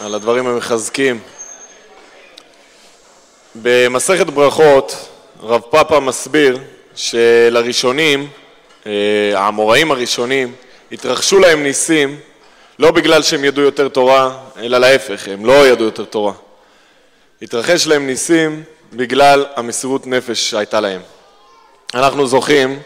[0.00, 1.20] על הדברים המחזקים.
[3.54, 5.08] במסכת ברכות
[5.42, 6.58] רב פאפה מסביר
[6.94, 8.28] שלראשונים,
[8.86, 8.92] אה,
[9.34, 10.54] האמוראים הראשונים,
[10.92, 12.20] התרחשו להם ניסים
[12.78, 16.32] לא בגלל שהם ידעו יותר תורה, אלא להפך, הם לא ידעו יותר תורה.
[17.42, 18.62] התרחש להם ניסים
[18.92, 21.00] בגלל המסירות נפש שהייתה להם.
[21.94, 22.78] אנחנו זוכים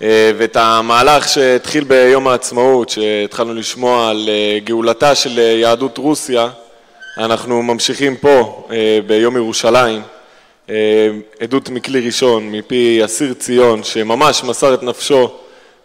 [0.00, 6.48] ואת המהלך שהתחיל ביום העצמאות, שהתחלנו לשמוע על אה, גאולתה של יהדות רוסיה,
[7.18, 10.02] אנחנו ממשיכים פה אה, ביום ירושלים,
[11.40, 15.30] עדות מכלי ראשון, מפי אסיר ציון, שממש מסר את נפשו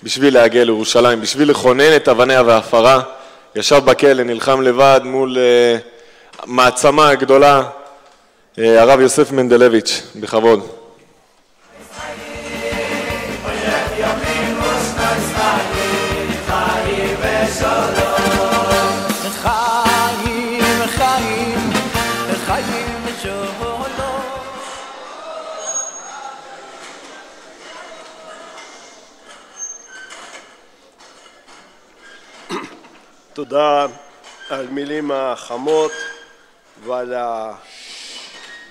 [0.03, 3.02] בשביל להגיע לירושלים, בשביל לכונן את אבניה והעפרה,
[3.55, 5.38] ישב בכלא, נלחם לבד מול
[6.45, 7.64] מעצמה הגדולה,
[8.58, 10.83] הרב יוסף מנדלביץ', בכבוד.
[33.34, 33.88] תודה
[34.50, 35.92] על מילים החמות
[36.84, 37.14] ועל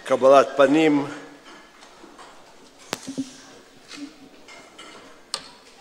[0.04, 1.06] קבלת פנים.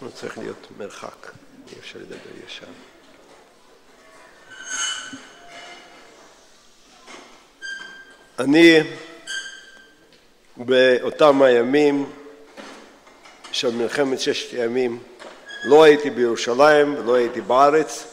[0.02, 1.32] לא צריך להיות מרחק,
[1.72, 2.66] אי אפשר לדבר ישר.
[8.40, 8.80] אני
[10.58, 12.12] באותם הימים
[13.52, 15.04] של מלחמת ששת הימים
[15.64, 18.11] לא הייתי בירושלים ולא הייתי בארץ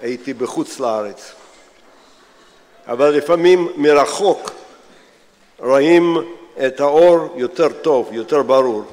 [0.00, 1.32] הייתי בחוץ לארץ.
[2.86, 4.50] אבל לפעמים מרחוק
[5.58, 6.16] רואים
[6.66, 8.84] את האור יותר טוב, יותר ברור.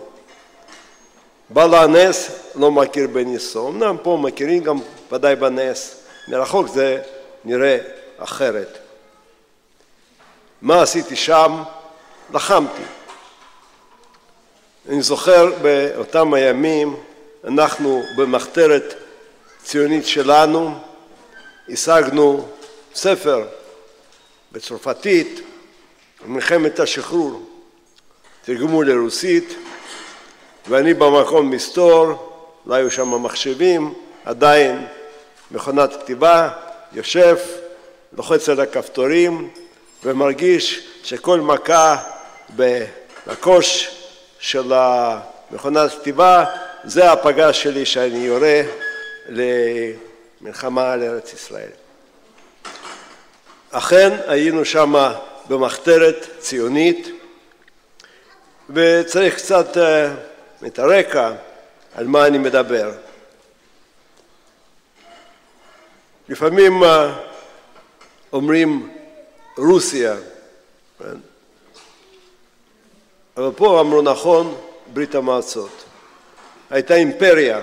[1.49, 4.79] בעל הנס לא מכיר בניסו, אמנם פה מכירים גם
[5.11, 7.01] ודאי בנס, מרחוק זה
[7.45, 7.77] נראה
[8.17, 8.77] אחרת.
[10.61, 11.63] מה עשיתי שם?
[12.33, 12.81] לחמתי.
[14.89, 16.95] אני זוכר באותם הימים
[17.47, 18.93] אנחנו במחתרת
[19.63, 20.79] ציונית שלנו
[21.69, 22.47] השגנו
[22.95, 23.45] ספר
[24.51, 25.41] בצרפתית
[26.25, 27.49] מלחמת השחרור,
[28.45, 29.55] תרגמו לרוסית
[30.67, 32.29] ואני במקום מסתור,
[32.65, 33.93] לא היו שם מחשבים,
[34.25, 34.87] עדיין
[35.51, 36.49] מכונת כתיבה,
[36.93, 37.37] יושב,
[38.13, 39.49] לוחץ על הכפתורים
[40.03, 41.97] ומרגיש שכל מכה
[43.27, 43.97] בקוש
[44.39, 46.45] של המכונת כתיבה
[46.83, 48.61] זה הפגז שלי שאני יורה
[50.43, 51.69] מלחמה על ארץ ישראל.
[53.71, 54.93] אכן היינו שם
[55.47, 57.07] במחתרת ציונית
[58.69, 60.13] וצריך קצת אה,
[60.67, 61.31] את הרקע
[61.95, 62.91] על מה אני מדבר.
[66.29, 67.19] לפעמים אה,
[68.33, 68.93] אומרים
[69.57, 70.15] רוסיה,
[70.99, 71.17] כן?
[73.37, 74.57] אבל פה אמרו נכון
[74.93, 75.83] ברית המועצות.
[76.69, 77.61] הייתה אימפריה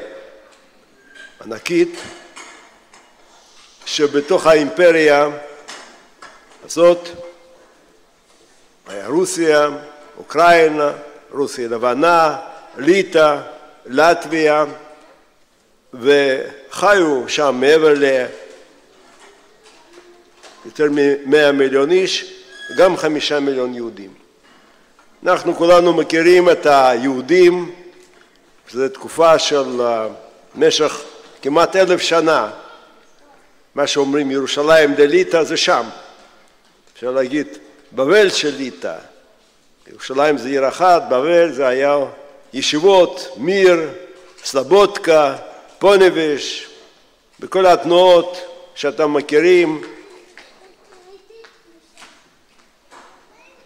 [1.45, 1.99] ענקית
[3.91, 5.29] שבתוך האימפריה
[6.65, 7.09] הזאת
[8.87, 9.69] היה רוסיה,
[10.19, 10.93] אוקראינה,
[11.31, 12.37] רוסיה לבנה,
[12.77, 13.41] ליטא,
[13.87, 14.65] לטביה,
[15.95, 17.95] וחיו שם מעבר
[20.65, 22.35] ליותר מ-100 מיליון איש,
[22.77, 24.15] גם חמישה מיליון יהודים.
[25.23, 27.75] אנחנו כולנו מכירים את היהודים,
[28.71, 30.07] זו תקופה של אה,
[30.55, 31.01] משך
[31.43, 32.51] כמעט אלף שנה
[33.75, 35.87] מה שאומרים ירושלים דליטא זה שם.
[36.95, 37.47] אפשר להגיד
[37.93, 38.97] בבל של ליטא.
[39.91, 41.97] ירושלים זה עיר אחת, בבל זה היה
[42.53, 43.91] ישיבות, מיר,
[44.45, 45.37] סלבודקה,
[45.79, 46.69] פונביש,
[47.41, 48.37] בכל התנועות
[48.75, 49.83] שאתם מכירים,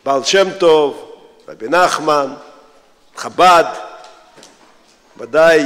[0.05, 1.13] בעל שם טוב,
[1.49, 2.35] רבי נחמן,
[3.17, 3.65] חב"ד,
[5.17, 5.65] ודאי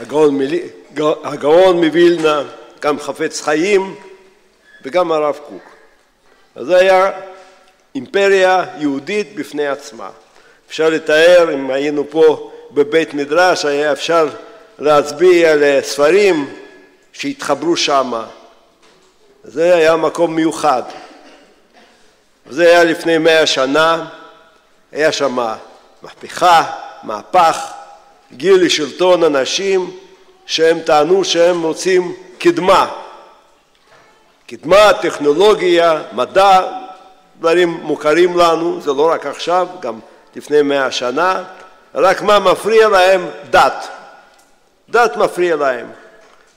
[0.00, 2.42] הגאון, מווילנה,
[2.80, 3.94] גם חפץ חיים
[4.82, 5.62] וגם הרב קוק.
[6.54, 7.10] אז זה היה
[7.94, 10.10] אימפריה יהודית בפני עצמה.
[10.68, 14.28] אפשר לתאר, אם היינו פה בבית מדרש, היה אפשר
[14.78, 16.54] להצביע לספרים
[17.12, 18.26] שהתחברו שמה.
[19.44, 20.82] זה היה מקום מיוחד.
[22.50, 24.06] זה היה לפני מאה שנה,
[24.92, 25.36] היה שם
[26.02, 26.64] מהפכה,
[27.02, 27.72] מהפך,
[28.32, 29.96] הגיעו לשלטון אנשים
[30.50, 32.88] שהם טענו שהם רוצים קדמה.
[34.46, 36.60] קדמה, טכנולוגיה, מדע,
[37.38, 39.98] דברים מוכרים לנו, זה לא רק עכשיו, גם
[40.36, 41.42] לפני מאה שנה,
[41.94, 43.26] רק מה מפריע להם?
[43.50, 43.88] דת.
[44.88, 45.86] דת מפריע להם.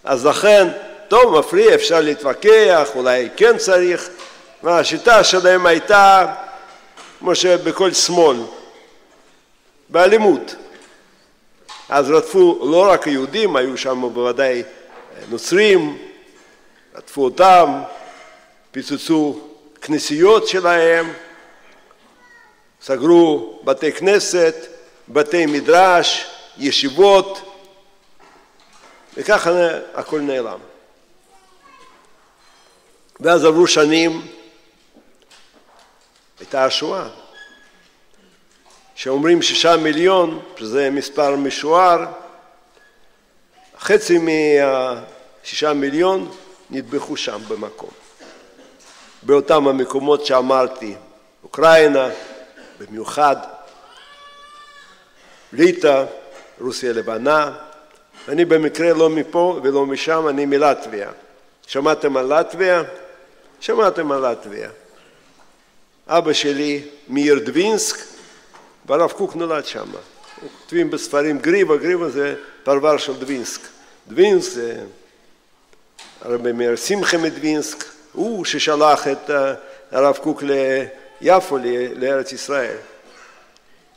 [0.04, 0.68] אז לכן,
[1.08, 4.10] טוב, מפריע, אפשר להתווכח, אולי כן צריך.
[4.64, 6.26] והשיטה שלהם הייתה,
[7.20, 8.38] כמו שבכל שמאל,
[9.90, 10.56] באלימות.
[11.90, 14.64] אז רדפו לא רק יהודים, היו שם בוודאי
[15.30, 15.98] נוצרים,
[16.96, 17.82] רדפו אותם,
[18.72, 19.40] פיצצו
[19.82, 21.14] כנסיות שלהם,
[22.82, 24.56] סגרו בתי כנסת,
[25.10, 26.26] בתי מדרש,
[26.58, 27.56] ישיבות,
[29.18, 29.52] וככה
[29.94, 30.60] הכל נעלם.
[33.20, 34.28] ואז עברו שנים,
[36.40, 37.23] הייתה השואה.
[38.96, 42.06] שאומרים שישה מיליון, שזה מספר משוער,
[43.80, 46.32] חצי מהשישה מיליון
[46.70, 47.90] נטבחו שם במקום.
[49.24, 50.96] באותם המקומות שאמרתי,
[51.44, 52.10] אוקראינה
[52.80, 53.36] במיוחד,
[55.54, 56.06] ליטא,
[56.62, 57.52] רוסיה לבנה,
[58.28, 61.12] אני במקרה לא מפה ולא משם, אני מלטביה.
[61.68, 62.84] שמעתם על לטביה?
[63.60, 64.70] שמעתם על לטביה.
[66.08, 68.13] אבא שלי מעיר דווינסק,
[68.86, 69.86] והרב קוק נולד שם.
[70.60, 73.62] כותבים בספרים גריבה, גריבה זה פרבר של דווינסק.
[74.08, 74.84] דווינסק זה
[76.22, 79.30] הרב מאיר שמחה מדווינסק, הוא ששלח את
[79.92, 80.44] הרב קוק
[81.22, 81.58] ליפו,
[81.96, 82.76] לארץ ישראל.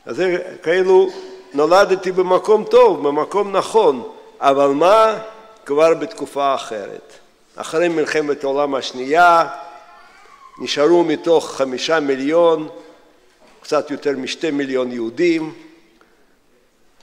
[0.05, 1.09] אז זה כאילו
[1.53, 5.17] נולדתי במקום טוב, במקום נכון, אבל מה?
[5.65, 7.13] כבר בתקופה אחרת.
[7.55, 9.47] אחרי מלחמת העולם השנייה
[10.59, 12.69] נשארו מתוך חמישה מיליון,
[13.67, 15.53] קצת יותר משתי מיליון יהודים,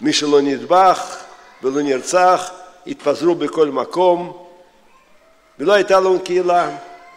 [0.00, 1.24] מי שלא נטבח
[1.62, 2.50] ולא נרצח
[2.86, 4.46] התפזרו בכל מקום
[5.58, 6.70] ולא הייתה לנו קהילה,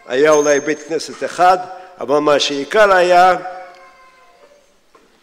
[0.07, 1.57] היה אולי בית כנסת אחד,
[1.99, 3.35] אבל מה שעיקר היה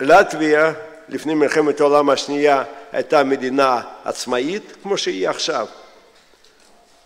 [0.00, 0.72] לטביה
[1.08, 2.62] לפני מלחמת העולם השנייה
[2.92, 5.66] הייתה מדינה עצמאית כמו שהיא עכשיו.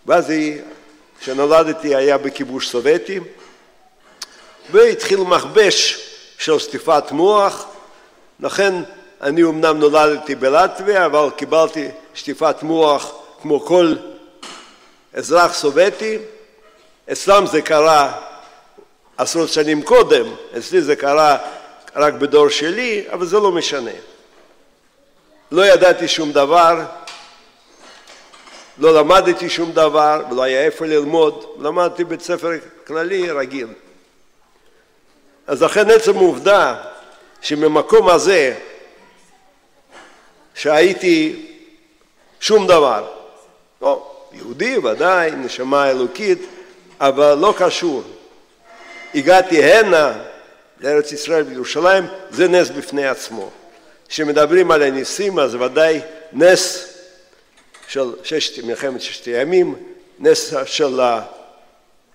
[0.06, 0.61] ואז היא,
[1.20, 3.20] כשנולדתי היה בכיבוש סובייטי
[4.70, 6.07] והתחיל מכבש
[6.38, 7.67] של שטיפת מוח,
[8.40, 8.75] לכן
[9.20, 13.12] אני אמנם נולדתי בלטביה אבל קיבלתי שטיפת מוח
[13.43, 13.94] כמו כל
[15.14, 16.19] אזרח סובייטי,
[17.12, 18.12] אצלם זה קרה
[19.17, 20.25] עשרות שנים קודם,
[20.58, 21.38] אצלי זה קרה
[21.96, 23.91] רק בדור שלי, אבל זה לא משנה.
[25.52, 26.84] לא ידעתי שום דבר,
[28.79, 32.50] לא למדתי שום דבר, ולא היה איפה ללמוד, למדתי בית ספר
[32.87, 33.69] כללי רגיל.
[35.48, 36.76] אז לכן עצם העובדה
[37.40, 38.54] שממקום הזה,
[40.54, 41.46] שהייתי
[42.40, 43.06] שום דבר,
[43.82, 46.38] לא, יהודי ודאי, נשמה אלוקית,
[47.00, 48.02] אבל לא קשור.
[49.14, 50.12] הגעתי הנה,
[50.80, 53.50] לארץ ישראל וירושלים, זה נס בפני עצמו.
[54.08, 56.00] כשמדברים על הניסים אז ודאי
[56.32, 56.94] נס
[57.88, 59.74] של ששת, מלחמת ששת הימים,
[60.18, 61.00] נס של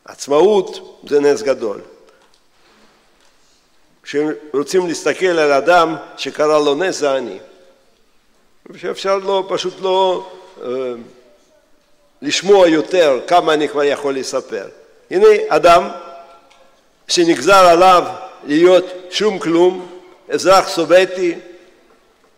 [0.06, 1.82] העצמאות, זה נס גדול.
[4.04, 7.40] כשרוצים להסתכל על אדם שקרה לו נס זה אני.
[8.78, 10.32] שאפשר לא, פשוט לא
[10.64, 10.94] אה,
[12.22, 14.68] לשמוע יותר כמה אני כבר יכול לספר.
[15.12, 15.90] הנה אדם
[17.08, 18.04] שנגזר עליו
[18.44, 21.36] להיות שום כלום, אזרח סובייטי,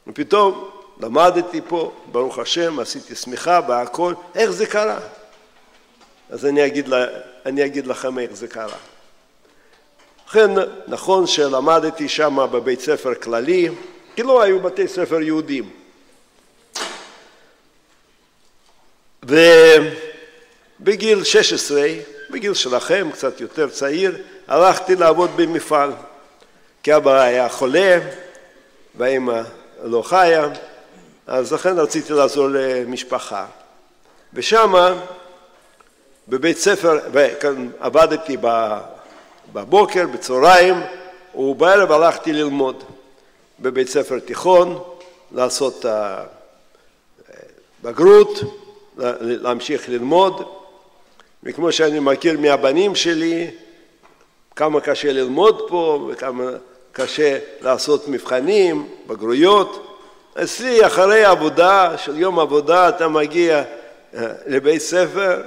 [0.07, 0.69] ופתאום
[0.99, 4.99] למדתי פה, ברוך השם, עשיתי שמחה והכל, איך זה קרה?
[6.29, 6.89] אז אני אגיד,
[7.45, 8.77] אני אגיד לכם איך זה קרה.
[10.29, 10.51] לכן
[10.87, 13.69] נכון שלמדתי שם בבית ספר כללי,
[14.15, 15.69] כי לא היו בתי ספר יהודים.
[19.23, 21.87] ובגיל 16,
[22.29, 24.17] בגיל שלכם, קצת יותר צעיר,
[24.47, 25.91] הלכתי לעבוד במפעל.
[26.83, 27.99] כי אבא היה חולה
[28.95, 29.41] והאמא
[29.83, 30.47] לא חיה,
[31.27, 33.45] אז לכן רציתי לעזור למשפחה.
[34.33, 34.93] ושמה,
[36.27, 38.37] בבית ספר, וכאן עבדתי
[39.55, 40.81] בבוקר, בצהריים,
[41.35, 42.83] ובערב הלכתי ללמוד
[43.59, 44.83] בבית ספר תיכון,
[45.31, 45.85] לעשות
[47.83, 48.39] בגרות,
[49.21, 50.47] להמשיך ללמוד,
[51.43, 53.51] וכמו שאני מכיר מהבנים שלי,
[54.55, 56.49] כמה קשה ללמוד פה וכמה
[56.91, 59.99] קשה לעשות מבחנים, בגרויות.
[60.43, 63.63] אצלי אחרי עבודה, של יום עבודה, אתה מגיע
[64.15, 65.41] אה, לבית ספר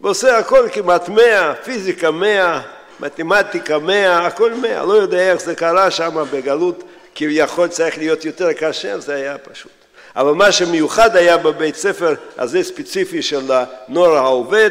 [0.00, 4.84] ועושה הכל כמעט מאה, פיזיקה מאה, מתמטיקה מאה, הכל מאה.
[4.84, 9.72] לא יודע איך זה קרה שם בגלות, כביכול צריך להיות יותר קשה, זה היה פשוט.
[10.16, 14.70] אבל מה שמיוחד היה בבית ספר הזה ספציפי של הנוער העובד,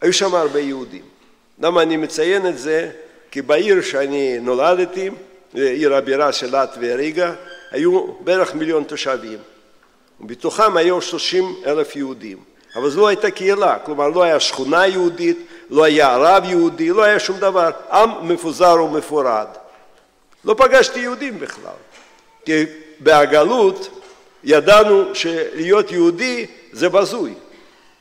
[0.00, 1.02] היו שם הרבה יהודים.
[1.58, 2.90] למה אני מציין את זה?
[3.30, 5.10] כי בעיר שאני נולדתי,
[5.54, 7.32] עיר הבירה של לטביה ריגה,
[7.70, 9.38] היו בערך מיליון תושבים.
[10.20, 12.49] ובתוכם היו שלושים אלף יהודים.
[12.76, 15.38] אבל זו לא הייתה קהילה, כלומר לא היה שכונה יהודית,
[15.70, 19.46] לא היה רב יהודי, לא היה שום דבר, עם מפוזר ומפורד.
[20.44, 21.78] לא פגשתי יהודים בכלל,
[22.44, 22.64] כי
[23.00, 24.00] בהגלות
[24.44, 27.34] ידענו שלהיות יהודי זה בזוי.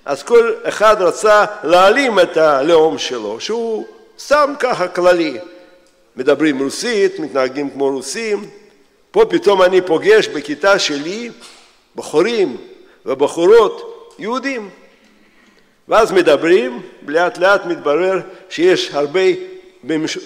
[0.06, 3.86] אז כל אחד רצה להעלים את הלאום שלו, שהוא
[4.20, 5.38] סתם ככה כללי.
[6.16, 8.50] מדברים רוסית, מתנהגים כמו רוסים.
[9.12, 11.30] פה פתאום אני פוגש בכיתה שלי
[11.96, 12.58] בחורים
[13.06, 14.70] ובחורות יהודים.
[15.88, 19.20] ואז מדברים, לאט לאט מתברר שיש הרבה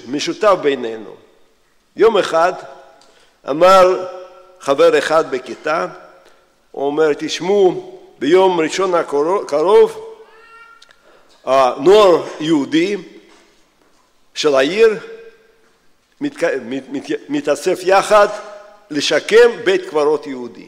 [0.07, 1.15] משותף בינינו.
[1.95, 2.53] יום אחד
[3.49, 4.07] אמר
[4.59, 5.87] חבר אחד בכיתה,
[6.71, 10.15] הוא אומר, תשמעו, ביום ראשון הקרוב
[11.45, 12.97] הנוער יהודי
[14.33, 14.99] של העיר
[16.21, 18.27] מת, מת, מת, מתאסף יחד
[18.89, 20.67] לשקם בית קברות יהודי.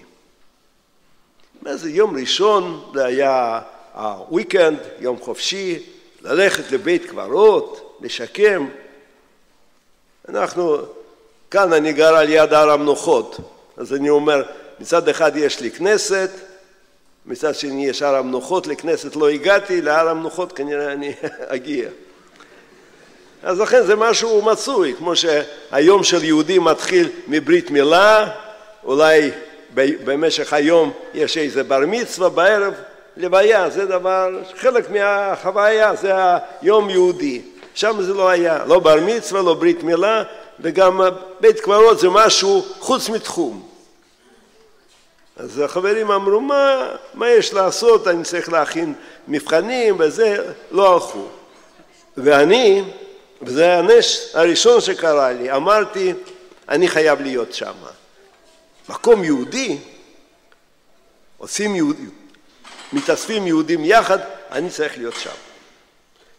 [1.74, 3.62] זה יום ראשון, זה היה
[3.93, 5.79] הוויקנד, יום חופשי,
[6.22, 8.67] ללכת לבית קברות, לשקם.
[10.29, 10.77] אנחנו,
[11.51, 13.38] כאן אני גר על יד הר המנוחות,
[13.77, 14.43] אז אני אומר,
[14.79, 16.29] מצד אחד יש לי כנסת,
[17.25, 21.13] מצד שני יש הר המנוחות, לכנסת לא הגעתי, להר המנוחות כנראה אני
[21.55, 21.89] אגיע.
[23.43, 28.29] אז לכן זה משהו מצוי, כמו שהיום של יהודי מתחיל מברית מילה,
[28.84, 29.31] אולי
[29.75, 32.74] במשך היום יש איזה בר מצווה, בערב
[33.17, 36.12] לוויה, זה דבר, חלק מהחוויה, זה
[36.62, 37.41] היום יהודי.
[37.75, 40.24] שם זה לא היה, לא בר מצווה, לא ברית מילה,
[40.60, 41.01] וגם
[41.39, 43.67] בית קברות זה משהו חוץ מתחום.
[45.38, 48.94] אז החברים אמרו, מה, מה יש לעשות, אני צריך להכין
[49.27, 51.25] מבחנים וזה, לא הלכו.
[52.17, 52.84] ואני,
[53.41, 56.13] וזה הנס הראשון שקרה לי, אמרתי,
[56.70, 57.74] אני חייב להיות שם.
[58.89, 59.77] מקום יהודי,
[61.38, 62.10] עושים יהודים,
[62.94, 64.20] מתאספים יהודים יחד,
[64.51, 65.32] אני צריך להיות שם.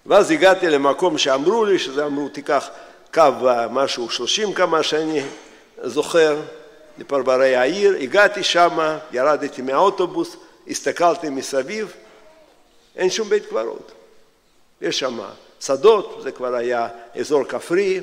[0.07, 2.69] ואז הגעתי למקום שאמרו לי, שזה אמרו, תיקח
[3.15, 3.23] קו
[3.71, 5.23] משהו שלושים כמה שאני
[5.83, 6.41] זוכר,
[6.99, 10.37] לפרברי העיר, הגעתי שמה, ירדתי מהאוטובוס,
[10.69, 11.93] הסתכלתי מסביב,
[12.97, 13.93] אין שום בית קברות.
[14.81, 15.19] יש שם
[15.61, 16.89] שדות, זה כבר היה
[17.21, 18.01] אזור כפרי,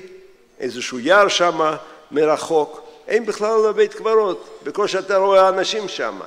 [0.59, 1.75] איזשהו יער שם
[2.11, 6.19] מרחוק, אין בכלל בית קברות, בקושי אתה רואה אנשים שם.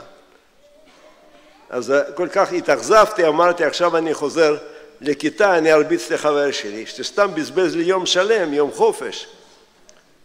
[1.71, 4.56] אז כל כך התאכזבתי, אמרתי עכשיו אני חוזר
[5.00, 9.26] לכיתה, אני ארביץ לחבר שלי, שסתם בזבז לי יום שלם, יום חופש.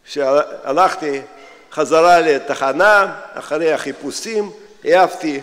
[0.06, 1.22] כשהלכתי
[1.72, 4.52] חזרה לתחנה, אחרי החיפושים,
[4.84, 5.42] העפתי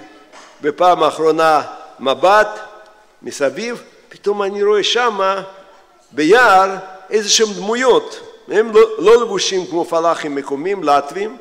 [0.61, 1.63] בפעם האחרונה
[2.01, 2.59] מבט
[3.23, 5.43] מסביב, פתאום אני רואה שמה
[6.13, 6.77] ביער
[7.11, 11.37] איזה דמויות, הם לא, לא לבושים כמו פלאחים מקומיים, לטבים,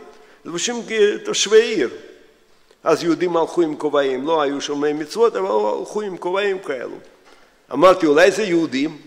[0.45, 1.89] לבושים כתושבי עיר.
[2.83, 5.47] אז יהודים הלכו עם כובעים, לא היו שומרי מצוות, אבל
[5.79, 6.95] הלכו עם כובעים כאלו.
[7.73, 9.01] אמרתי, אולי זה יהודים?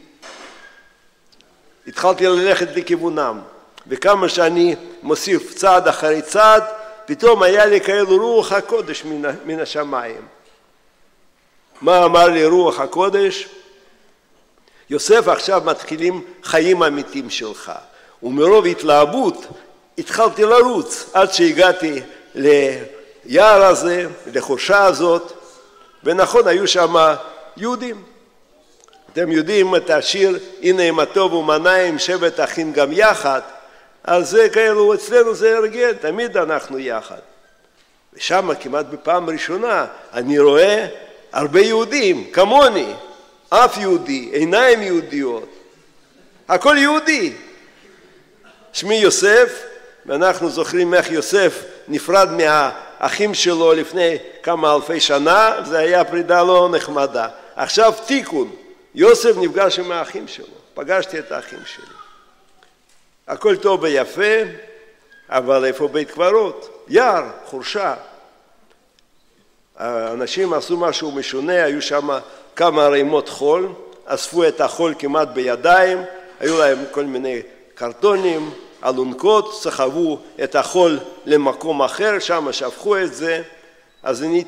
[1.87, 3.41] התחלתי ללכת לכיוונם.
[3.87, 6.63] וכמה שאני מוסיף צעד אחרי צעד,
[7.07, 10.27] פתאום היה לי כאלו רוח הקודש מן, מן השמיים.
[11.81, 13.49] מה אמר לי רוח הקודש?
[14.91, 17.73] יוסף עכשיו מתחילים חיים אמיתיים שלך.
[18.23, 19.47] ומרוב התלהבות
[19.99, 22.01] התחלתי לרוץ עד שהגעתי
[22.35, 25.33] ליער הזה, לחורשה הזאת,
[26.05, 26.95] ונכון היו שם
[27.57, 28.03] יהודים.
[29.13, 33.41] אתם יודעים את השיר הנה מה טוב ומה נעים שבט אחים גם יחד
[34.05, 37.19] אז זה כאלו, אצלנו זה הרגל, תמיד אנחנו יחד.
[38.13, 40.87] ושם כמעט בפעם ראשונה אני רואה
[41.33, 42.93] הרבה יהודים, כמוני,
[43.49, 45.49] אף יהודי, עיניים יהודיות,
[46.49, 47.33] הכל יהודי.
[48.73, 49.63] שמי יוסף,
[50.07, 56.69] ואנחנו זוכרים איך יוסף נפרד מהאחים שלו לפני כמה אלפי שנה, זה היה פרידה לא
[56.73, 57.29] נחמדה.
[57.57, 58.51] עכשיו תיקון,
[58.95, 61.95] יוסף נפגש עם האחים שלו, פגשתי את האחים שלי.
[63.29, 64.43] הכל טוב ויפה,
[65.29, 66.85] אבל איפה בית קברות?
[66.89, 67.95] יער, חורשה.
[69.77, 72.09] האנשים עשו משהו משונה, היו שם
[72.57, 73.69] כמה רימות חול,
[74.05, 76.03] אספו את החול כמעט בידיים,
[76.41, 77.43] היו להם כל מיני
[77.81, 78.51] קרטונים,
[78.85, 83.43] אלונקות, סחבו את החול למקום אחר, שם שפכו את זה,
[84.03, 84.45] אז אני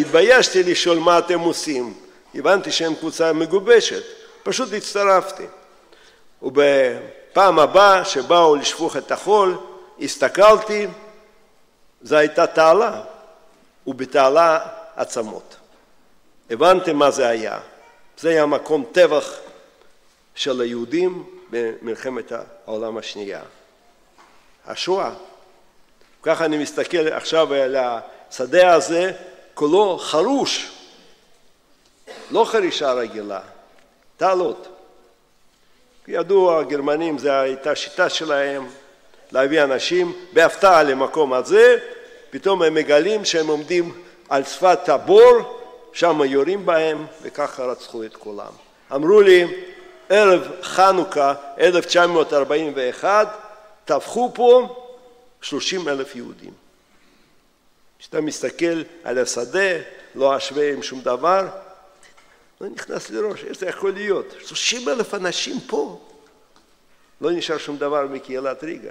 [0.00, 1.94] התביישתי לשאול מה אתם עושים.
[2.34, 4.02] הבנתי שהם קבוצה מגובשת,
[4.42, 5.42] פשוט הצטרפתי.
[6.42, 6.58] וב...
[7.32, 9.58] פעם הבאה שבאו לשפוך את החול,
[10.00, 10.86] הסתכלתי,
[12.02, 13.00] זו הייתה תעלה,
[13.86, 14.58] ובתעלה
[14.96, 15.56] עצמות.
[16.50, 17.58] הבנתם מה זה היה.
[18.18, 19.32] זה היה מקום טבח
[20.34, 22.32] של היהודים במלחמת
[22.66, 23.42] העולם השנייה.
[24.66, 25.10] השואה.
[26.22, 29.12] ככה אני מסתכל עכשיו על השדה הזה,
[29.54, 30.76] כולו חרוש
[32.30, 33.40] לא חרישה רגילה,
[34.16, 34.68] תעלות.
[36.08, 38.66] ידוע, הגרמנים זו הייתה שיטה שלהם
[39.32, 41.78] להביא אנשים בהפתעה למקום הזה,
[42.30, 45.60] פתאום הם מגלים שהם עומדים על שפת הבור,
[45.92, 48.52] שם יורים בהם וככה רצחו את כולם.
[48.94, 49.44] אמרו לי,
[50.08, 53.28] ערב חנוכה 1941
[53.84, 54.82] טבחו פה
[55.40, 56.52] 30 אלף יהודים.
[57.98, 59.76] כשאתה מסתכל על השדה,
[60.14, 61.48] לא אשווה עם שום דבר,
[62.60, 64.34] לא נכנס לראש, איך זה יכול להיות?
[64.46, 66.00] 30 אלף אנשים פה,
[67.20, 68.90] לא נשאר שום דבר מקהילת ריגה.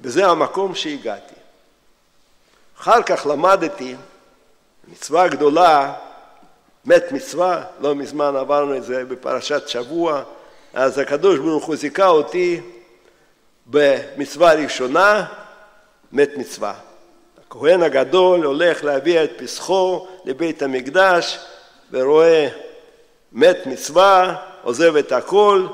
[0.00, 1.34] וזה המקום שהגעתי.
[2.78, 3.94] אחר כך למדתי
[4.88, 5.94] מצווה גדולה,
[6.86, 10.22] מת מצווה, לא מזמן עברנו את זה בפרשת שבוע,
[10.74, 12.60] אז הקדוש ברוך הוא זיכה אותי
[13.66, 15.24] במצווה ראשונה,
[16.12, 16.74] מת מצווה.
[17.46, 21.38] הכהן הגדול הולך להביא את פסחו לבית המקדש
[21.92, 22.48] ורואה
[23.32, 25.66] מת מצווה, עוזב את הכל,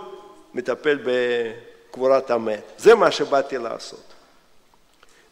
[0.54, 2.62] מטפל בקבורת המת.
[2.78, 4.02] זה מה שבאתי לעשות.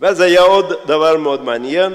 [0.01, 1.95] ואז היה עוד דבר מאוד מעניין,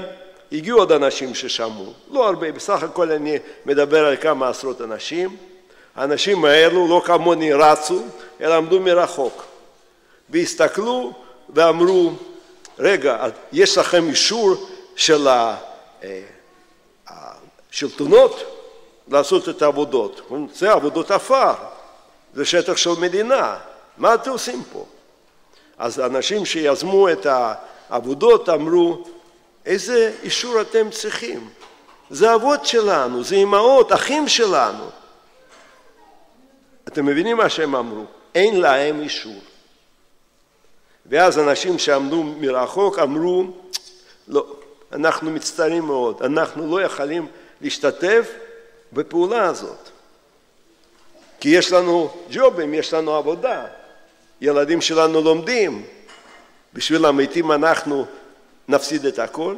[0.54, 5.36] הגיעו עוד אנשים ששמעו, לא הרבה, בסך הכל אני מדבר על כמה עשרות אנשים.
[5.96, 8.02] האנשים האלו לא כמוני רצו,
[8.40, 9.44] אלא עמדו מרחוק.
[10.30, 11.12] והסתכלו
[11.50, 12.12] ואמרו,
[12.78, 15.56] רגע, יש לכם אישור של אה,
[17.08, 18.60] השלטונות
[19.08, 20.30] לעשות את העבודות.
[20.54, 21.54] זה עבודות עפר,
[22.34, 23.56] זה שטח של מדינה,
[23.98, 24.84] מה אתם עושים פה?
[25.78, 27.26] אז האנשים שיזמו את
[27.90, 29.04] העבודות אמרו,
[29.66, 31.48] איזה אישור אתם צריכים?
[32.10, 34.84] זה אבות שלנו, זה אמהות, אחים שלנו.
[36.88, 38.04] אתם מבינים מה שהם אמרו?
[38.34, 39.40] אין להם אישור.
[41.06, 43.44] ואז אנשים שעמדו מרחוק אמרו,
[44.28, 44.46] לא,
[44.92, 47.26] אנחנו מצטערים מאוד, אנחנו לא יכולים
[47.60, 48.32] להשתתף
[48.92, 49.88] בפעולה הזאת.
[51.40, 53.64] כי יש לנו ג'ובים, יש לנו עבודה,
[54.40, 55.84] ילדים שלנו לומדים,
[56.74, 58.06] בשביל המתים אנחנו
[58.68, 59.54] נפסיד את הכל?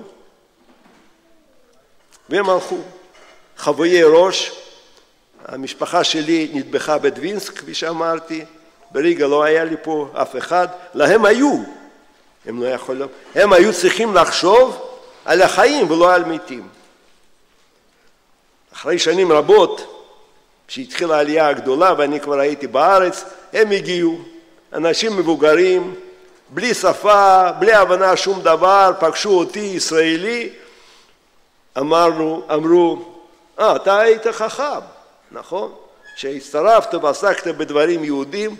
[2.28, 2.78] והם הלכו.
[3.56, 4.52] חבויי ראש,
[5.44, 8.44] המשפחה שלי נטבחה בדווינסק, כפי שאמרתי,
[8.90, 11.62] בריגה לא היה לי פה אף אחד, להם היו,
[12.46, 14.82] הם לא יכולים, הם היו צריכים לחשוב
[15.24, 16.68] על החיים ולא על מתים.
[18.72, 20.02] אחרי שנים רבות,
[20.68, 24.18] כשהתחילה העלייה הגדולה ואני כבר הייתי בארץ, הם הגיעו,
[24.72, 25.94] אנשים מבוגרים,
[26.48, 30.50] בלי שפה, בלי הבנה שום דבר, פגשו אותי, ישראלי,
[31.78, 33.04] אמרנו, אמרו,
[33.60, 34.80] אה, אתה היית חכם,
[35.32, 35.72] נכון?
[36.16, 38.56] כשהצטרפת ועסקת בדברים יהודים,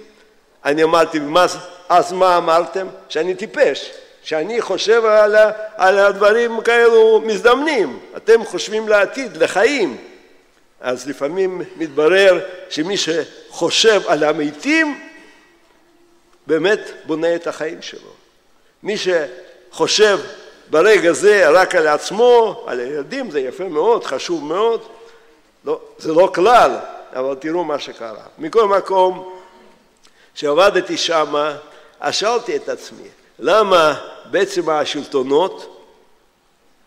[0.65, 1.47] אני אמרתי, מה,
[1.89, 2.87] אז מה אמרתם?
[3.09, 3.91] שאני טיפש,
[4.23, 5.37] שאני חושב על,
[5.77, 9.97] על הדברים כאלו מזדמנים, אתם חושבים לעתיד, לחיים.
[10.81, 15.06] אז לפעמים מתברר שמי שחושב על המתים
[16.47, 18.11] באמת בונה את החיים שלו.
[18.83, 20.21] מי שחושב
[20.71, 24.81] ברגע זה רק על עצמו, על הילדים, זה יפה מאוד, חשוב מאוד,
[25.65, 26.77] לא, זה לא כלל,
[27.13, 28.25] אבל תראו מה שקרה.
[28.39, 29.37] מכל מקום,
[30.35, 31.57] כשעבדתי שמה,
[32.01, 33.95] אז שאלתי את עצמי, למה
[34.31, 35.83] בעצם השלטונות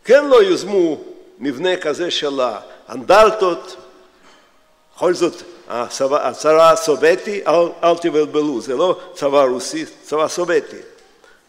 [0.06, 1.02] כן לא יוזמו
[1.40, 2.40] מבנה כזה של
[2.88, 3.76] האנדרטות,
[4.96, 10.78] בכל זאת הצבא הסובייטי, אל, אל תבלבלו, זה לא צבא רוסי, צבא סובייטי,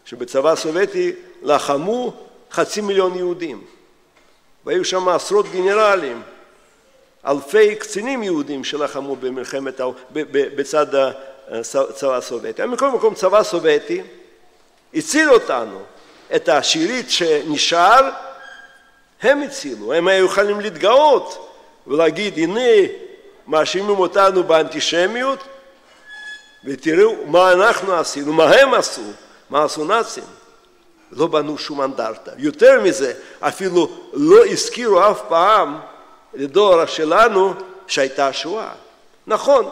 [0.05, 1.11] שבצבא הסובייטי
[1.43, 2.13] לחמו
[2.51, 3.63] חצי מיליון יהודים,
[4.65, 6.21] והיו שם עשרות גנרלים,
[7.27, 9.81] אלפי קצינים יהודים שלחמו במלחמת,
[10.11, 10.87] בצד
[11.49, 12.65] הצבא הסובייטי.
[12.65, 14.01] מכל מקום צבא סובייטי
[14.93, 15.81] הציל אותנו,
[16.35, 18.09] את השארית שנשאר
[19.21, 21.47] הם הצילו, הם היו יכולים להתגאות
[21.87, 22.59] ולהגיד הנה
[23.51, 25.39] מאשימים אותנו באנטישמיות
[26.65, 29.01] ותראו מה אנחנו עשינו, מה הם עשו,
[29.49, 30.23] מה עשו נאצים.
[31.11, 32.31] לא בנו שום אנדרטה.
[32.37, 35.79] יותר מזה, אפילו לא הזכירו אף פעם
[36.33, 37.53] לדור שלנו
[37.87, 38.71] שהייתה שואה.
[39.27, 39.71] נכון,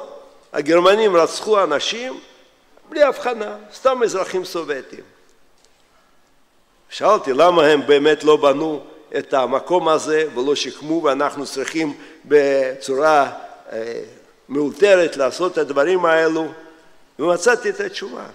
[0.53, 2.19] הגרמנים רצחו אנשים
[2.89, 5.03] בלי הבחנה, סתם אזרחים סובייטים.
[6.89, 8.81] שאלתי למה הם באמת לא בנו
[9.17, 13.31] את המקום הזה ולא שיקמו ואנחנו צריכים בצורה
[14.49, 16.47] מאולתרת לעשות את הדברים האלו,
[17.19, 18.25] ומצאתי את התשובה.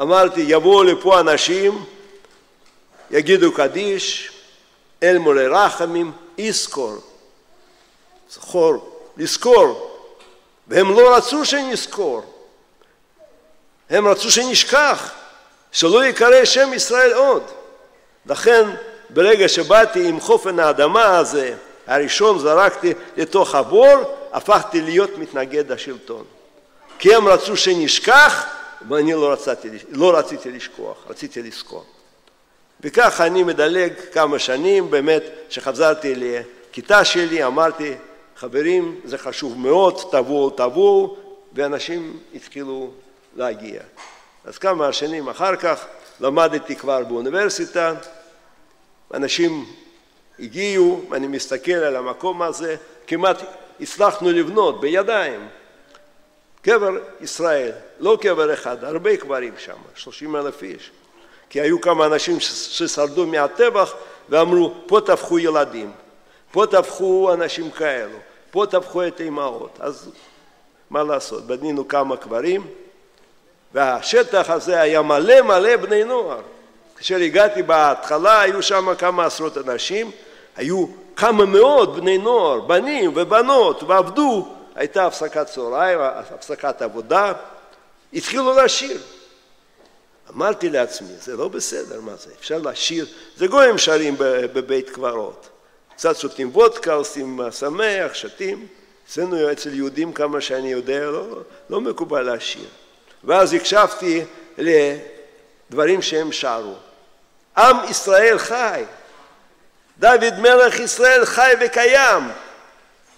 [0.00, 1.84] אמרתי, יבואו לפה אנשים,
[3.10, 4.32] יגידו קדיש,
[5.02, 6.96] אל מולי רחמים, יזכור,
[8.30, 9.98] זכור, לזכור,
[10.68, 12.22] והם לא רצו שנזכור,
[13.90, 15.12] הם רצו שנשכח,
[15.72, 17.42] שלא יקרא שם ישראל עוד.
[18.26, 18.70] לכן
[19.10, 21.54] ברגע שבאתי עם חופן האדמה הזה
[21.86, 26.24] הראשון זרקתי לתוך הבור, הפכתי להיות מתנגד השלטון.
[26.98, 28.46] כי הם רצו שנשכח,
[28.88, 31.84] ואני לא רציתי, לא רציתי לשכוח, רציתי לזכור.
[32.80, 37.94] וככה אני מדלג כמה שנים, באמת, כשחזרתי לכיתה שלי, אמרתי,
[38.36, 41.16] חברים, זה חשוב מאוד, תבואו, תבואו,
[41.52, 42.90] ואנשים התחילו
[43.36, 43.80] להגיע.
[44.44, 45.84] אז כמה שנים אחר כך
[46.20, 47.94] למדתי כבר באוניברסיטה,
[49.14, 49.66] אנשים
[50.38, 53.36] הגיעו, ואני מסתכל על המקום הזה, כמעט
[53.80, 55.48] הצלחנו לבנות בידיים
[56.62, 56.90] קבר
[57.20, 60.90] ישראל, לא קבר אחד, הרבה קברים שם, שלושים אלף איש.
[61.50, 63.94] כי היו כמה אנשים ששרדו מהטבח
[64.28, 65.92] ואמרו, פה טבחו ילדים,
[66.52, 68.18] פה טבחו אנשים כאלו,
[68.50, 69.78] פה טבחו את האימהות.
[69.80, 70.10] אז
[70.90, 72.66] מה לעשות, בנינו כמה קברים,
[73.74, 76.40] והשטח הזה היה מלא מלא בני נוער.
[77.02, 80.10] כאשר הגעתי בהתחלה היו שם כמה עשרות אנשים,
[80.56, 80.86] היו
[81.16, 87.32] כמה מאות בני נוער, בנים ובנות, ועבדו, הייתה הפסקת צהריים, הפסקת עבודה,
[88.12, 89.00] התחילו לשיר.
[90.30, 95.48] אמרתי לעצמי, זה לא בסדר, מה זה, אפשר לשיר, זה גויים שרים בבית קברות.
[95.96, 98.66] קצת שותים וודקה, עושים שמח, שתים.
[99.08, 101.26] אצלנו אצל יהודים כמה שאני יודע, לא,
[101.70, 102.68] לא מקובל לשיר.
[103.24, 104.24] ואז הקשבתי
[104.58, 106.74] לדברים שהם שרו.
[107.56, 108.84] עם ישראל חי,
[109.98, 112.30] דוד מלך ישראל חי וקיים.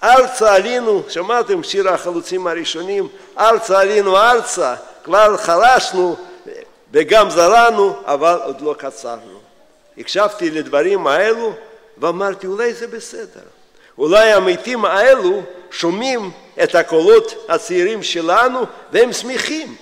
[0.03, 6.17] ארצה עלינו, שמעתם שיר החלוצים הראשונים, ארצה עלינו ארצה, כבר חרשנו
[6.93, 9.41] וגם זרענו, אבל עוד לא קצרנו.
[9.99, 11.53] הקשבתי לדברים האלו
[11.99, 13.41] ואמרתי אולי זה בסדר.
[13.99, 16.31] אולי המתים האלו שומעים
[16.63, 19.77] את הקולות הצעירים שלנו והם שמחים.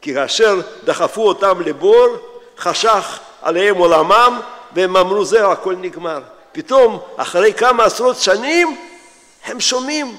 [0.00, 2.16] כי כאשר דחפו אותם לבור,
[2.62, 4.40] חשך עליהם עולמם
[4.72, 6.20] והם אמרו זהו הכל נגמר.
[6.52, 8.78] פתאום אחרי כמה עשרות שנים
[9.44, 10.16] הם שומעים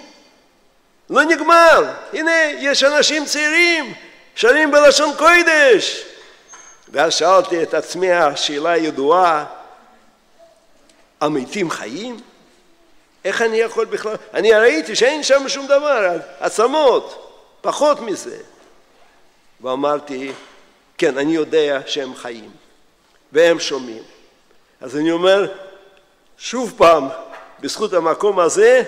[1.10, 3.94] לא נגמר, הנה יש אנשים צעירים
[4.36, 6.06] שרים בלשון קודש
[6.90, 9.46] ואז שאלתי את עצמי השאלה הידועה
[11.22, 12.20] המתים חיים?
[13.26, 14.16] איך אני יכול בכלל?
[14.34, 18.38] אני ראיתי שאין שם שום דבר, עצמות, פחות מזה.
[19.62, 20.32] ואמרתי,
[21.04, 22.50] כן, אני יודע שהם חיים,
[23.32, 24.04] והם שומעים.
[24.82, 25.48] אז אני אומר,
[26.38, 27.08] שוב פעם,
[27.60, 28.84] בזכות המקום הזה,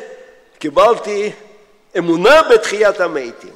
[0.59, 1.31] קיבלתי
[1.97, 3.53] אמונה בתחיית המתים.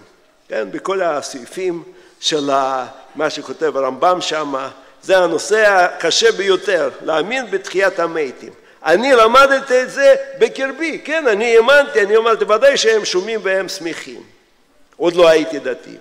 [0.47, 1.83] כן, בכל הסעיפים
[2.19, 2.49] של
[3.15, 4.53] מה שכותב הרמב"ם שם,
[5.01, 8.53] זה הנושא הקשה ביותר, להאמין בתחיית המתים.
[8.85, 14.23] אני למדתי את זה בקרבי, כן, אני האמנתי, אני אמרתי, ודאי שהם שומעים והם שמחים.
[14.97, 15.95] עוד לא הייתי דתי.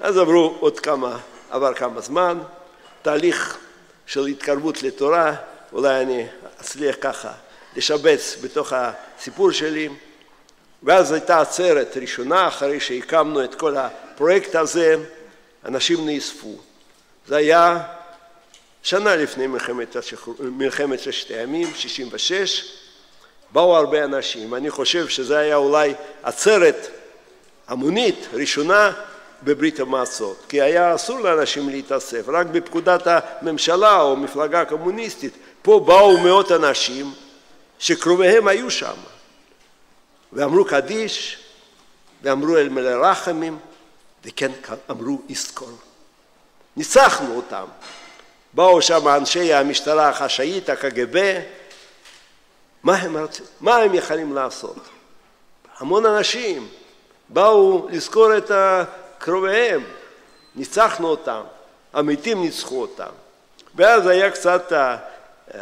[0.00, 1.18] אז עברו עוד כמה,
[1.50, 2.38] עבר כמה זמן,
[3.02, 3.58] תהליך
[4.06, 5.34] של התקרבות לתורה,
[5.72, 6.26] אולי אני
[6.60, 7.32] אצליח ככה
[7.76, 9.88] לשבץ בתוך הסיפור שלי.
[10.82, 14.96] ואז הייתה עצרת ראשונה, אחרי שהקמנו את כל הפרויקט הזה,
[15.64, 16.56] אנשים נאספו.
[17.26, 17.82] זה היה
[18.82, 22.72] שנה לפני מלחמת, השחרור, מלחמת ששת הימים, 66,
[23.52, 24.54] באו הרבה אנשים.
[24.54, 26.88] אני חושב שזה היה אולי עצרת
[27.68, 28.92] המונית ראשונה
[29.42, 35.34] בברית המועצות, כי היה אסור לאנשים להתאסף, רק בפקודת הממשלה או מפלגה קומוניסטית.
[35.62, 37.12] פה באו מאות אנשים
[37.78, 38.94] שקרוביהם היו שם,
[40.32, 41.38] ואמרו קדיש,
[42.22, 43.58] ואמרו אל מלא רחמים,
[44.24, 44.50] וכן
[44.90, 45.78] אמרו יזכור.
[46.76, 47.64] ניצחנו אותם.
[48.52, 51.40] באו שם אנשי המשטרה החשאית, הקג"ב,
[52.82, 53.16] מה הם,
[53.60, 54.76] מה הם יכולים לעשות?
[55.78, 56.68] המון אנשים
[57.28, 58.50] באו לזכור את
[59.20, 59.84] קרוביהם,
[60.56, 61.40] ניצחנו אותם,
[61.92, 63.10] המתים ניצחו אותם.
[63.74, 64.72] ואז היה קצת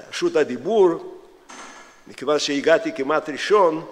[0.08, 1.20] רשות הדיבור,
[2.06, 3.84] מכיוון שהגעתי כמעט ראשון,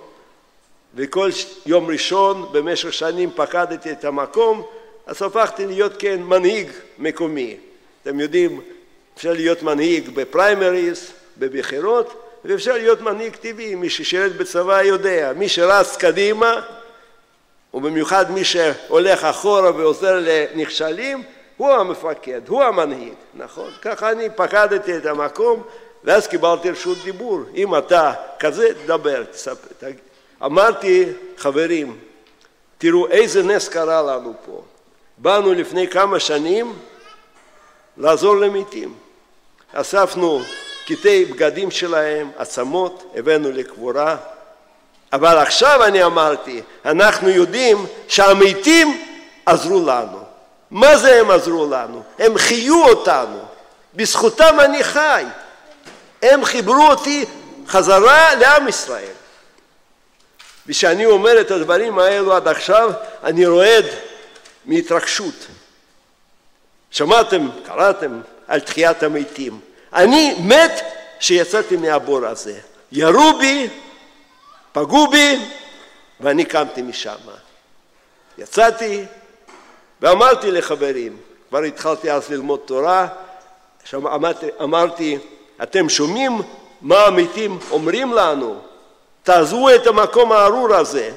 [0.95, 1.31] וכל
[1.67, 4.67] יום ראשון במשך שנים פקדתי את המקום,
[5.07, 7.57] אז הפכתי להיות כן מנהיג מקומי.
[8.03, 8.61] אתם יודעים,
[9.17, 15.97] אפשר להיות מנהיג בפריימריז, בבחירות, ואפשר להיות מנהיג טבעי, מי ששירת בצבא יודע, מי שרץ
[15.97, 16.61] קדימה
[17.77, 21.23] ובמיוחד מי שהולך אחורה ועוזר לנכשלים,
[21.57, 23.71] הוא המפקד, הוא המנהיג, נכון?
[23.83, 25.63] ככה אני פקדתי את המקום
[26.05, 27.41] ואז קיבלתי רשות דיבור.
[27.55, 29.87] אם אתה כזה, דבר, תספר.
[30.45, 31.05] אמרתי,
[31.37, 31.99] חברים,
[32.79, 34.63] תראו איזה נס קרה לנו פה.
[35.19, 36.79] באנו לפני כמה שנים
[37.97, 38.95] לעזור למתים.
[39.73, 40.41] אספנו
[40.87, 44.17] קטעי בגדים שלהם, עצמות, הבאנו לקבורה,
[45.13, 49.03] אבל עכשיו אני אמרתי, אנחנו יודעים שהמתים
[49.47, 50.19] עזרו לנו.
[50.71, 52.03] מה זה הם עזרו לנו?
[52.19, 53.39] הם חיו אותנו,
[53.95, 55.25] בזכותם אני חי.
[56.23, 57.25] הם חיברו אותי
[57.67, 59.13] חזרה לעם ישראל.
[60.67, 62.91] וכשאני אומר את הדברים האלו עד עכשיו,
[63.25, 63.85] אני רועד
[64.65, 65.47] מהתרגשות.
[66.91, 69.61] שמעתם, קראתם על תחיית המתים.
[69.95, 70.81] אני מת
[71.21, 72.59] שיצאתי מהבור הזה.
[72.93, 73.69] ירו בי,
[74.77, 75.39] פגעו בי,
[76.21, 77.17] ואני קמתי משם.
[78.39, 79.05] יצאתי
[80.01, 81.17] ואמרתי לחברים,
[81.49, 83.09] כבר התחלתי אז ללמוד תורה,
[83.85, 85.19] שם אמרתי, אמרתי
[85.63, 86.43] אתם שומעים
[86.81, 88.61] מה המתים אומרים לנו?
[89.23, 91.11] תעזבו את המקום הארור הזה.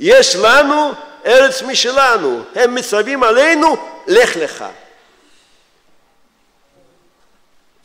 [0.00, 0.92] יש לנו
[1.26, 4.64] ארץ משלנו, הם מצווים עלינו, לך לך.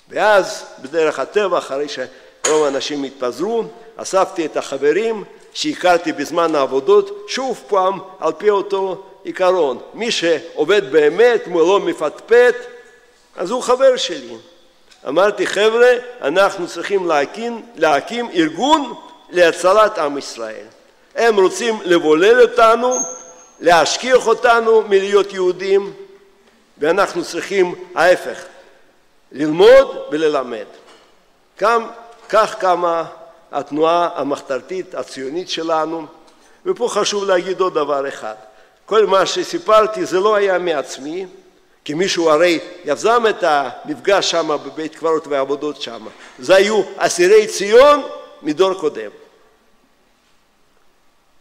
[0.10, 1.90] ואז בדרך הטבע, אחרי
[2.48, 3.64] שרוב האנשים התפזרו,
[3.96, 5.24] אספתי את החברים
[5.54, 9.80] שהכרתי בזמן העבודות, שוב פעם על פי אותו עיקרון.
[9.94, 12.56] מי שעובד באמת, אם הוא לא מפטפט,
[13.36, 14.36] אז הוא חבר שלי.
[15.08, 18.94] אמרתי, חבר'ה, אנחנו צריכים להקים, להקים ארגון
[19.30, 20.66] להצלת עם ישראל.
[21.16, 22.96] הם רוצים לבולל אותנו,
[23.60, 25.94] להשכיח אותנו מלהיות יהודים,
[26.78, 28.46] ואנחנו צריכים ההפך,
[29.32, 30.66] ללמוד וללמד.
[31.62, 31.88] גם,
[32.30, 33.06] כך קמה
[33.52, 36.06] התנועה המחתרתית הציונית שלנו,
[36.66, 38.36] ופה חשוב להגיד עוד דבר אחד.
[38.86, 41.26] כל מה שסיפרתי זה לא היה מעצמי,
[41.86, 46.08] כי מישהו הרי יזם את המפגש שם בבית קברות ועבודות שם.
[46.40, 48.02] זה היו אסירי ציון
[48.42, 49.12] מדור קודם.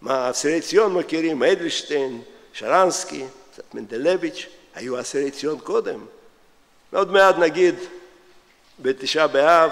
[0.01, 1.42] מה אסירי ציון מכירים?
[1.42, 2.22] אדלשטיין,
[2.53, 6.01] שרנסקי, קצת מנדלביץ', היו אסירי ציון קודם.
[6.92, 7.74] עוד מעט נגיד
[8.79, 9.70] בתשעה באב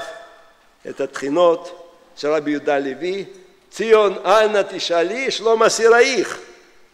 [0.91, 3.25] את התחינות של רבי יהודה לוי,
[3.71, 6.39] ציון אנא תשאלי שלום אסירייך,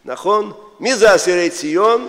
[0.04, 0.52] נכון?
[0.80, 2.08] מי זה אסירי ציון?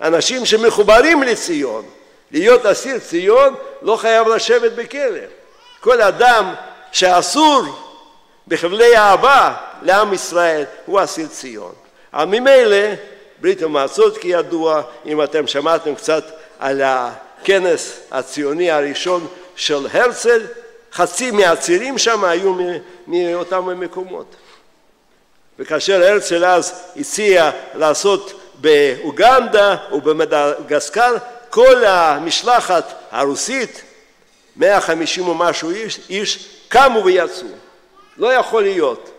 [0.00, 1.84] אנשים שמחוברים לציון.
[2.30, 5.20] להיות אסיר ציון לא חייב לשבת בכלא.
[5.80, 6.54] כל אדם
[6.92, 7.62] שאסור
[8.48, 11.72] בחבלי אהבה לעם ישראל הוא אסיר ציון.
[12.12, 12.86] אבל ממילא
[13.40, 16.24] ברית המועצות כידוע, אם אתם שמעתם קצת
[16.58, 20.46] על הכנס הציוני הראשון של הרצל,
[20.92, 22.54] חצי מהצירים שם היו
[23.06, 24.36] מאותם מקומות.
[25.58, 31.16] וכאשר הרצל אז הציע לעשות באוגנדה ובמדגסקר
[31.50, 33.82] כל המשלחת הרוסית,
[34.56, 37.48] 150 ומשהו איש, איש קמו ויצאו.
[38.16, 39.10] לא יכול להיות.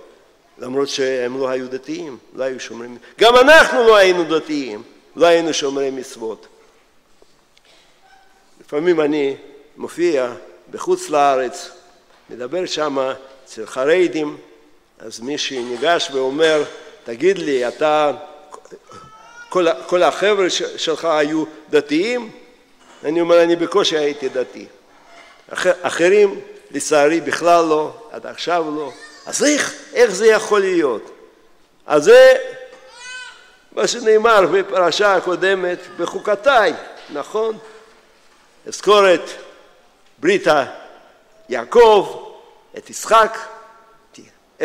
[0.57, 4.83] למרות שהם לא היו דתיים, לא היו שומרים, גם אנחנו לא היינו דתיים,
[5.15, 6.47] לא היינו שומרי מצוות.
[8.61, 9.35] לפעמים אני
[9.77, 10.33] מופיע
[10.71, 11.69] בחוץ לארץ,
[12.29, 12.97] מדבר שם
[13.45, 14.37] אצל חרדים,
[14.99, 16.63] אז מישהי ניגש ואומר,
[17.03, 18.11] תגיד לי, אתה
[19.49, 22.31] כל, כל החבר'ה שלך היו דתיים?
[23.03, 24.65] אני אומר, אני בקושי הייתי דתי.
[25.53, 28.91] אח, אחרים, לצערי, בכלל לא, עד עכשיו לא.
[29.25, 31.11] אז איך, איך זה יכול להיות?
[31.85, 32.33] אז זה
[33.71, 36.73] מה שנאמר בפרשה הקודמת, בחוקותיי,
[37.09, 37.57] נכון?
[38.67, 39.29] אזכור את
[40.19, 40.47] ברית
[41.49, 42.25] יעקב,
[42.77, 43.37] את יצחק,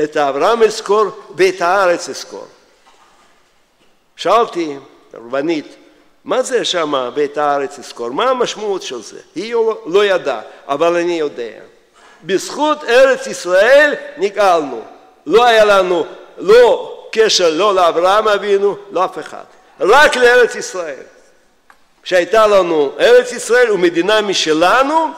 [0.02, 1.04] את אברהם אזכור
[1.36, 2.46] ואת הארץ אזכור.
[4.16, 4.76] שאלתי
[5.14, 5.76] רבנית,
[6.24, 8.10] מה זה שם בית הארץ אזכור?
[8.10, 9.18] מה המשמעות של זה?
[9.34, 11.60] היא לא, לא ידעה, אבל אני יודע.
[12.24, 14.82] בזכות ארץ ישראל נגאלנו.
[15.26, 16.06] לא היה לנו
[16.38, 19.44] לא קשר לא לאברהם אבינו, לא אף אחד.
[19.80, 21.02] רק לארץ ישראל.
[22.02, 25.08] כשהייתה לנו ארץ ישראל ומדינה משלנו,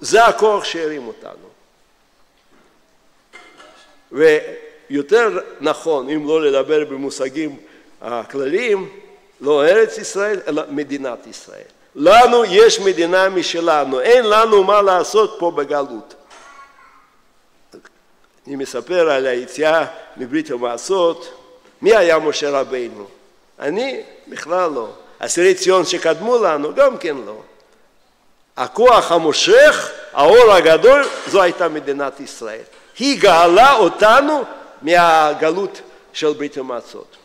[0.00, 1.50] זה הכוח שהרים אותנו.
[4.12, 7.56] ויותר נכון, אם לא לדבר במושגים
[8.00, 8.88] הכלליים,
[9.40, 11.64] לא ארץ ישראל, אלא מדינת ישראל.
[11.94, 16.14] לנו יש מדינה משלנו, אין לנו מה לעשות פה בגלות.
[18.46, 19.86] אני מספר על היציאה
[20.16, 21.40] מברית המועצות,
[21.82, 23.06] מי היה משה רבינו?
[23.58, 24.02] אני?
[24.28, 24.88] בכלל לא.
[25.18, 26.74] אסירי ציון שקדמו לנו?
[26.74, 27.42] גם כן לא.
[28.56, 32.62] הכוח המושך, האור הגדול, זו הייתה מדינת ישראל.
[32.98, 34.44] היא גאלה אותנו
[34.82, 35.80] מהגלות
[36.12, 37.16] של ברית המועצות.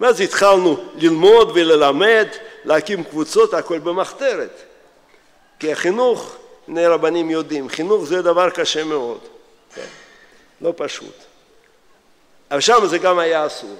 [0.00, 2.26] ואז התחלנו ללמוד וללמד,
[2.64, 4.62] להקים קבוצות, הכל במחתרת.
[5.58, 6.36] כי החינוך,
[6.68, 9.18] בני רבנים יודעים, חינוך זה דבר קשה מאוד,
[9.74, 9.86] כן?
[10.60, 11.14] לא פשוט.
[12.50, 13.76] אבל שם זה גם היה אסור.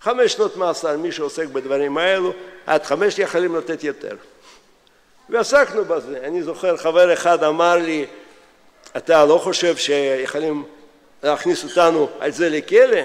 [0.00, 2.32] חמש שנות מאסר, מי שעוסק בדברים האלו,
[2.66, 4.16] עד חמש יכולים לתת יותר.
[5.30, 6.18] ועסקנו בזה.
[6.24, 8.06] אני זוכר חבר אחד אמר לי,
[8.96, 10.64] אתה לא חושב שיכולים
[11.22, 13.00] להכניס אותנו על זה לכלא?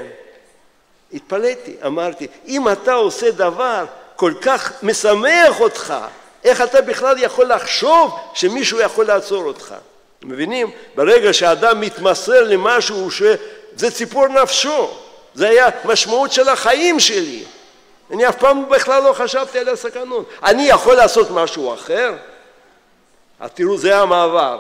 [1.14, 5.94] התפלאתי, אמרתי, אם אתה עושה דבר כל כך משמח אותך,
[6.44, 9.76] איך אתה בכלל יכול לחשוב שמישהו יכול לעצור אותך?
[10.24, 10.72] מבינים?
[10.96, 14.90] ברגע שאדם מתמסר למשהו שזה ציפור נפשו,
[15.34, 17.44] זה היה משמעות של החיים שלי.
[18.14, 20.30] אני אף פעם בכלל לא חשבתי על הסכנות.
[20.44, 22.14] אני יכול לעשות משהו אחר?
[23.40, 24.60] אז תראו, זה המעבר.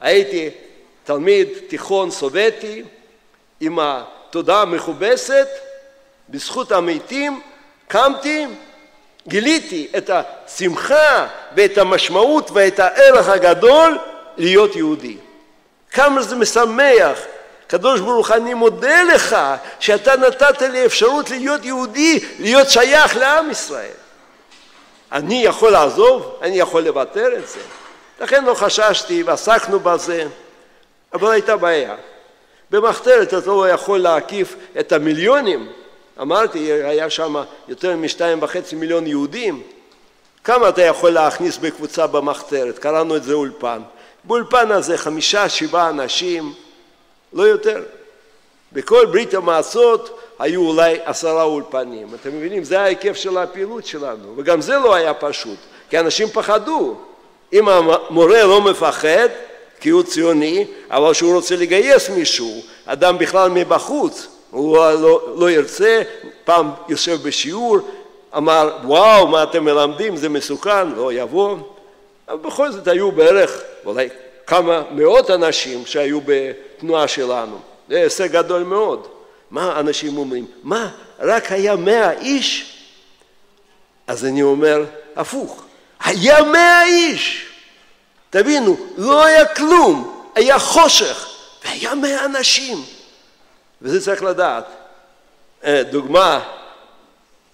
[0.00, 0.50] הייתי
[1.04, 2.84] תלמיד תיכון סובייטי
[3.60, 5.48] עם התודעה המכובסת,
[6.28, 7.40] בזכות המתים
[7.88, 8.46] קמתי,
[9.28, 13.98] גיליתי את השמחה ואת המשמעות ואת הערך הגדול
[14.36, 15.16] להיות יהודי.
[15.90, 17.18] כמה זה משמח.
[17.68, 19.36] קדוש ברוך אני מודה לך
[19.80, 23.90] שאתה נתת לי אפשרות להיות יהודי, להיות שייך לעם ישראל.
[25.12, 26.34] אני יכול לעזוב?
[26.42, 27.60] אני יכול לוותר את זה?
[28.20, 30.26] לכן לא חששתי ועסקנו בזה,
[31.14, 31.94] אבל הייתה בעיה.
[32.70, 35.72] במחתרת אתה לא יכול להקיף את המיליונים,
[36.20, 37.36] אמרתי, היה שם
[37.68, 39.62] יותר משתיים וחצי מיליון יהודים,
[40.44, 42.78] כמה אתה יכול להכניס בקבוצה במחתרת?
[42.78, 43.82] קראנו את זה אולפן.
[44.24, 46.54] באולפן הזה חמישה, שבעה אנשים,
[47.32, 47.82] לא יותר.
[48.72, 52.08] בכל ברית המעצות היו אולי עשרה אולפנים.
[52.14, 52.64] אתם מבינים?
[52.64, 54.34] זה ההיקף של הפעילות שלנו.
[54.36, 55.58] וגם זה לא היה פשוט,
[55.90, 56.96] כי אנשים פחדו.
[57.52, 59.28] אם המורה לא מפחד,
[59.80, 66.02] כי הוא ציוני, אבל שהוא רוצה לגייס מישהו, אדם בכלל מבחוץ, הוא לא, לא ירצה,
[66.44, 67.78] פעם יושב בשיעור,
[68.36, 71.56] אמר וואו מה אתם מלמדים זה מסוכן, לא יבוא,
[72.28, 74.08] אבל בכל זאת היו בערך אולי
[74.46, 76.20] כמה מאות אנשים שהיו
[76.78, 79.08] בתנועה שלנו, זה הישג גדול מאוד.
[79.50, 80.46] מה אנשים אומרים?
[80.62, 82.78] מה, רק היה מאה איש?
[84.06, 84.84] אז אני אומר
[85.16, 85.64] הפוך,
[86.04, 87.46] היה מאה איש!
[88.30, 91.28] תבינו, לא היה כלום, היה חושך,
[91.64, 92.84] והיה מאה אנשים.
[93.82, 94.64] וזה צריך לדעת.
[95.64, 96.40] אה, דוגמה,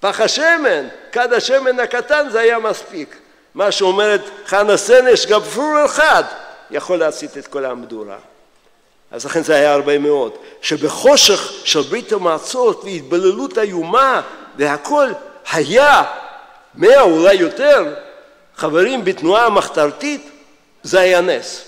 [0.01, 3.17] פח השמן, כד השמן הקטן זה היה מספיק.
[3.55, 6.25] מה שאומרת חנה סנש, גפרור אחד
[6.71, 8.17] יכול להצית את כל המדורה.
[9.15, 10.33] אז לכן זה היה הרבה מאוד.
[10.63, 14.21] שבחושך של ברית המועצות והתבוללות איומה
[14.57, 15.09] והכל
[15.53, 16.03] היה
[16.75, 17.95] מאה אולי יותר
[18.57, 20.31] חברים בתנועה המחתרתית
[20.83, 21.65] זה היה נס.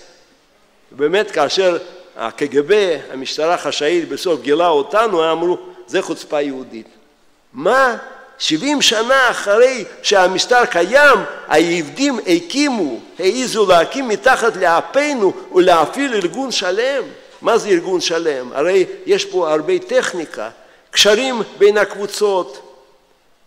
[0.91, 1.79] באמת כאשר
[2.17, 6.89] הקג"ב, המשטרה החשאית בסוף גילה אותנו, אמרו זה חוצפה יהודית.
[7.53, 7.97] מה?
[8.39, 17.03] שבעים שנה אחרי שהמשטר קיים, היהודים הקימו, העזו להקים מתחת לאפינו ולהפעיל ארגון שלם.
[17.43, 18.53] מה זה ארגון שלם?
[18.53, 20.51] הרי יש פה הרבה טכניקה,
[20.91, 22.79] קשרים בין הקבוצות,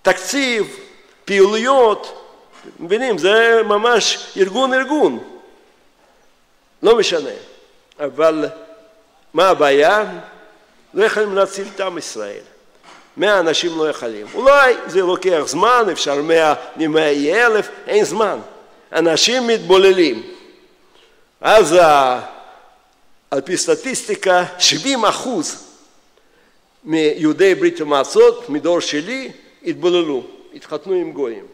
[0.01, 0.77] תקציב,
[1.25, 2.25] פעילויות,
[2.79, 3.17] מבינים?
[3.17, 5.19] זה ממש ארגון ארגון.
[6.83, 7.29] לא משנה.
[7.99, 8.45] אבל
[9.33, 10.05] מה הבעיה?
[10.93, 12.41] לא יכולים להציל את עם ישראל.
[13.17, 14.27] מאה אנשים לא יכולים.
[14.33, 18.39] אולי זה לוקח זמן, אפשר מאה, ממאה יהיה אלף, אין זמן.
[18.93, 20.23] אנשים מתבוללים.
[21.41, 21.75] אז
[23.31, 25.65] על פי סטטיסטיקה, 70 אחוז
[26.83, 29.31] מיהודי ברית המועצות, מדור שלי,
[29.65, 30.23] התבוללו,
[30.55, 31.45] התחתנו עם גויים.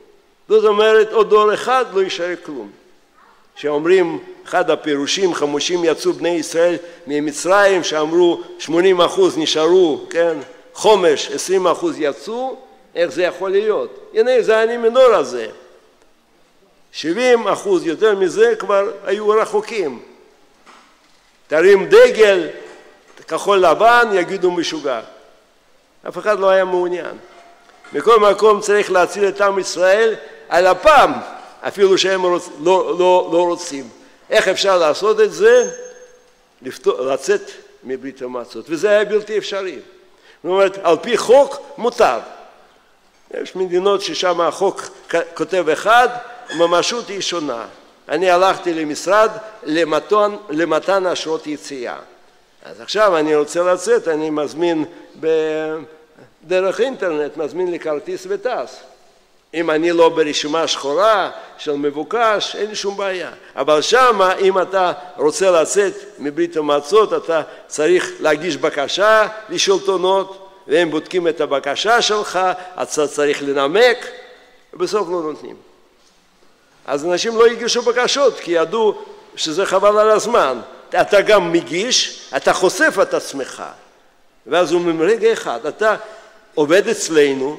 [0.49, 2.71] זאת אומרת, עוד דור אחד לא יישאר כלום.
[3.55, 6.75] שאומרים אחד הפירושים חמושים יצאו בני ישראל
[7.07, 10.37] ממצרים שאמרו 80 אחוז נשארו כן
[10.73, 12.55] חומש 20 אחוז יצאו
[12.95, 15.47] איך זה יכול להיות הנה זה אני מנור הזה
[16.91, 19.99] 70 אחוז יותר מזה כבר היו רחוקים
[21.47, 22.49] תרים דגל
[23.27, 25.01] כחול לבן יגידו משוגע
[26.07, 27.17] אף אחד לא היה מעוניין
[27.93, 30.15] מכל מקום צריך להציל את עם ישראל
[30.49, 31.11] על אפם
[31.67, 33.89] אפילו שהם רוצ, לא, לא, לא רוצים.
[34.29, 35.71] איך אפשר לעשות את זה?
[36.61, 37.51] לפתור, לצאת
[37.83, 39.75] מברית המועצות, וזה היה בלתי אפשרי.
[40.43, 42.19] זאת אומרת, על פי חוק מותר.
[43.41, 44.81] יש מדינות ששם החוק
[45.33, 46.09] כותב אחד,
[46.55, 47.65] ממשות היא שונה.
[48.09, 49.29] אני הלכתי למשרד
[49.63, 51.95] למתן, למתן אשרות יציאה.
[52.65, 54.85] אז עכשיו אני רוצה לצאת, אני מזמין
[56.43, 58.79] דרך אינטרנט, מזמין לי כרטיס וטס.
[59.53, 63.31] אם אני לא ברשימה שחורה של מבוקש, אין לי שום בעיה.
[63.55, 71.27] אבל שמה, אם אתה רוצה לצאת מברית המועצות, אתה צריך להגיש בקשה לשלטונות, והם בודקים
[71.27, 72.39] את הבקשה שלך,
[72.81, 74.07] אתה צריך לנמק,
[74.73, 75.55] ובסוף לא נותנים.
[76.87, 78.95] אז אנשים לא הגישו בקשות, כי ידעו
[79.35, 80.59] שזה חבל על הזמן.
[81.01, 83.63] אתה גם מגיש, אתה חושף את עצמך.
[84.47, 85.95] ואז הוא אומר, רגע אחד, אתה
[86.55, 87.57] עובד אצלנו,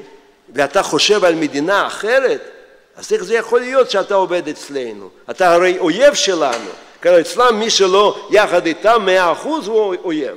[0.55, 2.41] ואתה חושב על מדינה אחרת,
[2.97, 5.09] אז איך זה יכול להיות שאתה עובד אצלנו?
[5.31, 6.71] אתה הרי אויב שלנו.
[7.03, 10.37] כי אצלם מי שלא יחד איתם מאה אחוז הוא אויב.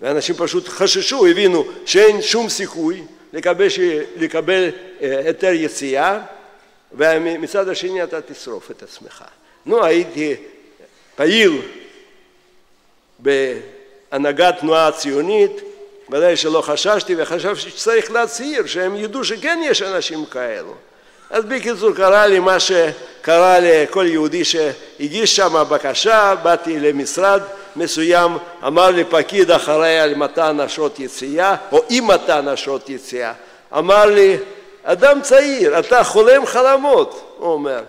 [0.00, 3.66] ואנשים פשוט חששו, הבינו שאין שום סיכוי לקבל,
[4.16, 4.70] לקבל
[5.02, 6.18] אה, היתר יציאה,
[6.92, 9.24] ומצד השני אתה תשרוף את עצמך.
[9.66, 10.36] נו, הייתי
[11.16, 11.62] פעיל
[13.18, 15.52] בהנהגת תנועה הציונית,
[16.10, 20.74] ודאי שלא חששתי וחשבתי שצריך להצהיר, שהם ידעו שכן יש אנשים כאלו.
[21.30, 27.42] אז בקיצור קרה לי מה שקרה לכל יהודי שהגיש שם בקשה, באתי למשרד
[27.76, 28.32] מסוים,
[28.66, 33.32] אמר לי פקיד אחראי על מתן אשרות יציאה, או אי מתן אשרות יציאה,
[33.78, 34.36] אמר לי,
[34.84, 37.82] אדם צעיר, אתה חולם חלומות, הוא אומר,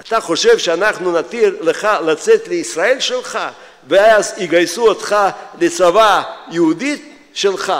[0.00, 3.38] אתה חושב שאנחנו נתיר לך לצאת לישראל שלך
[3.88, 5.16] ואז יגייסו אותך
[5.60, 7.72] לצבא יהודית שלך,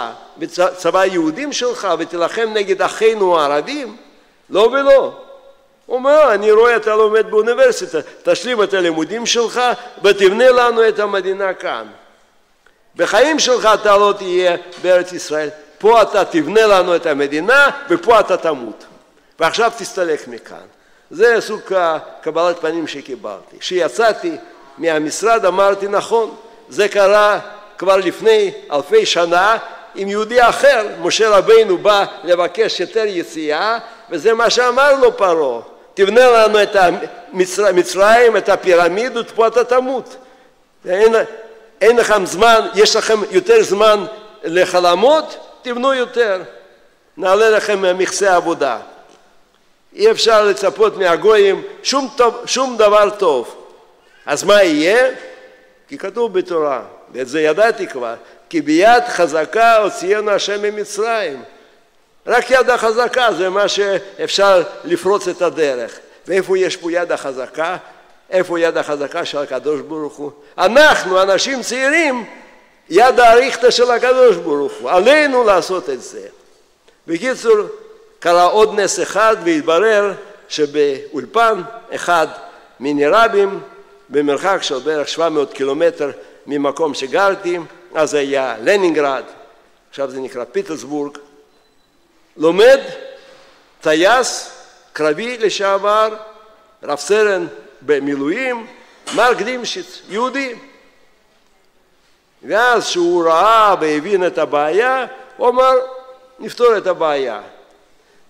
[0.77, 3.97] צבא יהודים שלך ותילחם נגד אחינו הערבים?
[4.49, 5.13] לא ולא.
[5.85, 9.61] הוא אומר, אני רואה אתה לומד באוניברסיטה, תשלים את הלימודים שלך
[10.03, 11.87] ותבנה לנו את המדינה כאן.
[12.95, 15.49] בחיים שלך אתה לא תהיה בארץ ישראל,
[15.81, 18.85] פה אתה תבנה לנו את המדינה ופה אתה תמות.
[19.39, 20.65] ועכשיו תסתלק מכאן.
[21.11, 21.61] זה סוג
[22.21, 23.59] קבלת פנים שקיבלתי.
[23.59, 24.35] כשיצאתי
[24.77, 26.35] מהמשרד אמרתי נכון,
[26.69, 27.39] זה קרה
[27.77, 29.57] כבר לפני אלפי שנה
[29.95, 33.77] עם יהודי אחר, משה רבינו בא לבקש היתר יציאה
[34.09, 35.61] וזה מה שאמר לו פרעה,
[35.93, 36.75] תבנה לנו את
[37.73, 40.15] מצרים, את הפירמידות, פה אתה תמות.
[40.89, 41.15] אין,
[41.81, 44.05] אין לכם זמן, יש לכם יותר זמן
[44.43, 46.41] לחלומות, תבנו יותר,
[47.17, 48.79] נעלה לכם מכסה עבודה.
[49.95, 53.55] אי אפשר לצפות מהגויים שום, טוב, שום דבר טוב.
[54.25, 55.07] אז מה יהיה?
[55.87, 56.81] כי כתוב בתורה,
[57.13, 58.13] ואת זה ידעתי כבר,
[58.49, 61.43] כי ביד חזקה הוציאנו השם ממצרים.
[62.27, 65.99] רק יד החזקה זה מה שאפשר לפרוץ את הדרך.
[66.27, 67.77] ואיפה יש פה יד החזקה?
[68.29, 70.31] איפה יד החזקה של הקדוש ברוך הוא?
[70.57, 72.25] אנחנו, אנשים צעירים,
[72.93, 74.89] יד האריכתא של הקדוש ברוך הוא.
[74.89, 76.27] עלינו לעשות את זה.
[77.07, 77.57] בקיצור,
[78.19, 80.13] קרה עוד נס אחד והתברר
[80.49, 81.61] שבאולפן
[81.95, 82.27] אחד
[82.79, 83.59] מיני רבים
[84.09, 86.11] במרחק של בערך 700 קילומטר
[86.47, 87.57] ממקום שגרתי,
[87.93, 89.23] אז היה לנינגרד,
[89.89, 91.17] עכשיו זה נקרא פיטרסבורג,
[92.37, 92.79] לומד
[93.81, 94.51] טייס
[94.93, 96.15] קרבי לשעבר,
[96.83, 97.47] רב סרן
[97.81, 98.67] במילואים,
[99.15, 100.55] מרק דימשיץ, יהודי.
[102.43, 105.05] ואז כשהוא ראה והבין את הבעיה,
[105.37, 105.73] הוא אמר,
[106.39, 107.41] נפתור את הבעיה.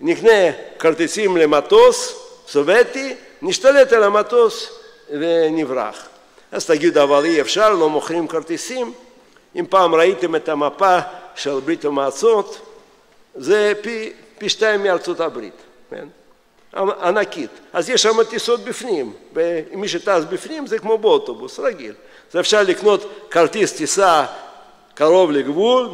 [0.00, 4.78] נקנה כרטיסים למטוס סובייטי, נשתלט על המטוס
[5.10, 6.08] ונברח.
[6.52, 8.92] אז תגידו, אבל אי אפשר, לא מוכרים כרטיסים.
[9.56, 10.98] אם פעם ראיתם את המפה
[11.34, 12.58] של ברית המועצות,
[13.34, 15.54] זה פי, פי שתיים מארצות הברית,
[15.90, 16.08] כן?
[17.02, 17.50] ענקית.
[17.72, 21.94] אז יש שם טיסות בפנים, ומי שטס בפנים זה כמו באוטובוס, רגיל.
[22.32, 24.24] אז אפשר לקנות כרטיס טיסה
[24.94, 25.88] קרוב לגבול,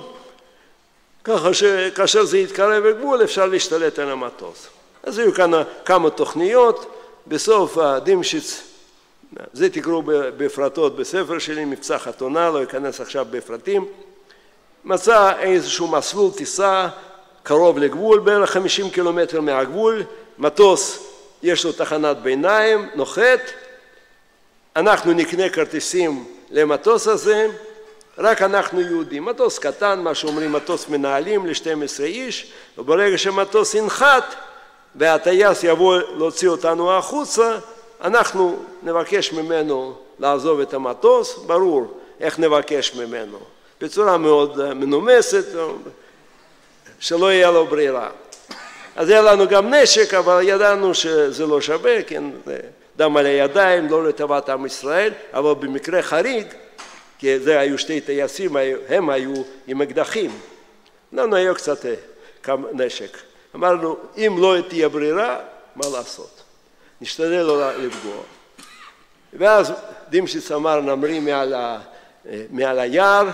[1.24, 4.66] ככה שכאשר זה יתקרב לגבול אפשר להשתלט על המטוס.
[5.02, 5.50] אז היו כאן
[5.84, 6.94] כמה תוכניות,
[7.26, 8.62] בסוף דימשיץ,
[9.52, 13.88] זה תקראו בפרטות בספר שלי, מבצע חתונה, לא אכנס עכשיו בפרטים,
[14.84, 16.88] מצא איזשהו מסלול טיסה
[17.42, 20.02] קרוב לגבול, בערך 50 קילומטר מהגבול,
[20.38, 21.08] מטוס
[21.42, 23.40] יש לו תחנת ביניים, נוחת,
[24.78, 27.46] אנחנו נקנה כרטיסים למטוס הזה,
[28.18, 29.24] רק אנחנו יהודים.
[29.24, 34.34] מטוס קטן, מה שאומרים מטוס מנהלים ל-12 איש, וברגע שמטוס ינחת
[34.94, 37.58] והטייס יבוא להוציא אותנו החוצה,
[38.04, 43.38] אנחנו נבקש ממנו לעזוב את המטוס, ברור איך נבקש ממנו,
[43.80, 45.44] בצורה מאוד מנומסת,
[47.00, 48.08] שלא יהיה לו ברירה.
[48.96, 52.24] אז היה לנו גם נשק, אבל ידענו שזה לא שווה, כן,
[52.98, 56.46] דם על הידיים, לא לטובת עם ישראל, אבל במקרה חריג,
[57.18, 58.56] כי זה היו שתי טייסים,
[58.88, 59.32] הם היו
[59.66, 60.30] עם אקדחים.
[61.12, 61.78] לנו היה קצת
[62.42, 63.18] כמה נשק.
[63.54, 65.38] אמרנו, אם לא תהיה ברירה,
[65.76, 66.42] מה לעשות?
[67.00, 68.22] נשתדל לא לפגוע.
[69.32, 69.72] ואז
[70.10, 71.78] דימשיץ אמר, נמריא מעל, ה,
[72.50, 73.28] מעל היער,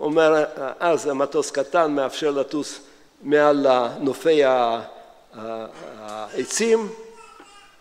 [0.00, 0.44] אומר,
[0.80, 2.80] אז המטוס קטן מאפשר לטוס
[3.22, 3.66] מעל
[4.00, 4.42] נופי
[5.34, 6.88] העצים,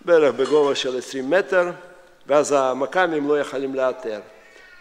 [0.06, 1.70] בערך בגובה של עשרים מטר,
[2.28, 4.20] ואז המכ"מים לא יכולים לאתר.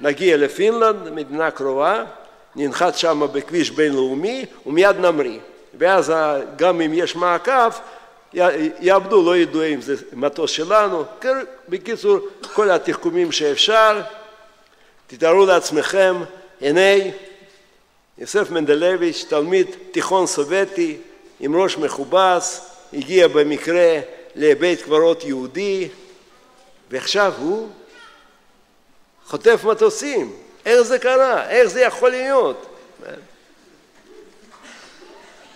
[0.01, 2.05] נגיע לפינלנד, מדינה קרובה,
[2.57, 5.39] ננחת שם בכביש בינלאומי ומיד נמריא.
[5.79, 6.13] ואז
[6.57, 7.71] גם אם יש מעקב,
[8.81, 11.05] יעבדו, לא ידעו אם זה מטוס שלנו.
[11.69, 12.19] בקיצור,
[12.55, 14.01] כל התחכומים שאפשר.
[15.07, 16.17] תתארו לעצמכם,
[16.61, 17.11] הנה
[18.19, 20.97] יוסף מנדלביץ', תלמיד תיכון סובייטי
[21.41, 24.01] עם ראש מכובס, הגיע במקרה
[24.39, 25.89] לבית קברות יהודי,
[26.91, 27.69] ועכשיו הוא
[29.27, 30.33] חוטף מטוסים.
[30.67, 31.51] איך זה קרה?
[31.51, 32.67] איך זה יכול להיות?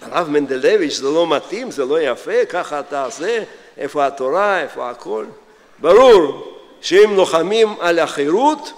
[0.03, 3.45] הרב מנדלביץ', זה לא מתאים, זה לא יפה, ככה אתה זה,
[3.79, 5.25] איפה התורה, איפה הכל?
[5.79, 8.73] ברור שאם לוחמים על החירות,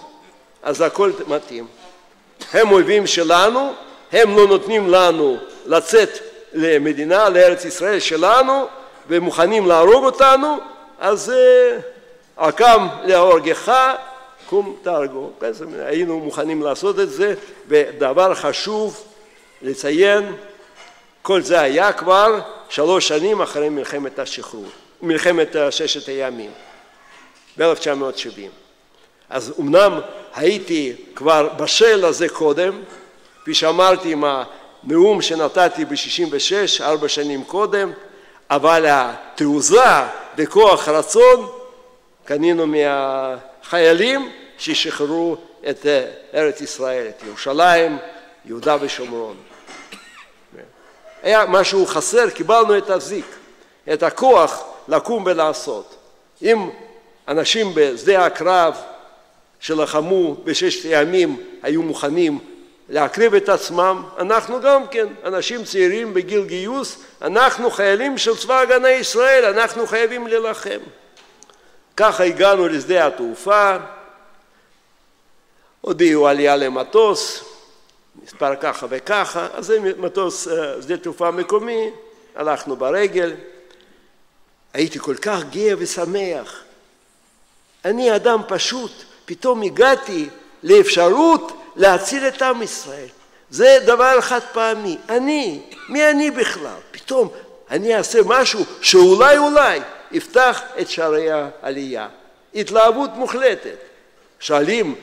[0.63, 1.67] אז הכל מתאים.
[2.53, 3.73] הם אויבים שלנו,
[4.13, 5.37] הם לא נותנים לנו
[5.67, 6.19] לצאת
[6.53, 8.67] למדינה, לארץ ישראל שלנו,
[9.09, 10.59] ומוכנים להרוג אותנו,
[10.99, 11.33] אז
[12.39, 13.73] הקם להורגך,
[14.47, 15.31] קום תהרגו.
[15.79, 17.35] היינו מוכנים לעשות את זה,
[17.69, 19.05] ודבר חשוב
[19.63, 20.33] לציין,
[21.23, 24.67] כל זה היה כבר שלוש שנים אחרי מלחמת השחרור,
[25.03, 26.51] מלחמת ששת הימים,
[27.59, 28.49] ב-1970.
[29.31, 30.01] אז אמנם
[30.35, 32.83] הייתי כבר בשל לזה קודם,
[33.43, 37.93] כפי שאמרתי עם הנאום שנתתי ב-66, ארבע שנים קודם,
[38.51, 40.03] אבל התעוזה
[40.37, 41.49] וכוח רצון
[42.25, 45.37] קנינו מהחיילים ששחררו
[45.71, 45.87] את
[46.35, 47.99] ארץ ישראל, את ירושלים,
[48.45, 49.37] יהודה ושומרון.
[51.23, 53.27] היה משהו חסר, קיבלנו את הזיק,
[53.93, 55.97] את הכוח לקום ולעשות.
[56.43, 56.71] אם
[57.29, 58.77] אנשים בשדה הקרב
[59.61, 62.39] שלחמו בששת הימים היו מוכנים
[62.89, 68.91] להקריב את עצמם, אנחנו גם כן, אנשים צעירים בגיל גיוס, אנחנו חיילים של צבא הגנה
[68.91, 70.79] ישראל, אנחנו חייבים להילחם.
[71.97, 73.77] ככה הגענו לשדה התעופה,
[75.81, 77.45] הודיעו עלייה למטוס,
[78.25, 81.91] מספר ככה וככה, אז זה מטוס אה, שדה תעופה מקומי,
[82.37, 83.35] הלכנו ברגל.
[84.75, 86.61] הייתי כל כך גאה ושמח.
[87.85, 88.93] אני אדם פשוט,
[89.25, 90.29] פתאום הגעתי
[90.63, 93.07] לאפשרות להציל את עם ישראל.
[93.51, 94.99] זה דבר חד פעמי.
[95.09, 96.81] אני, מי אני בכלל?
[96.91, 97.29] פתאום
[97.71, 99.81] אני אעשה משהו שאולי אולי
[100.13, 102.09] יפתח את שערי העלייה.
[102.55, 103.77] התלהבות מוחלטת.
[104.41, 104.95] שואלים,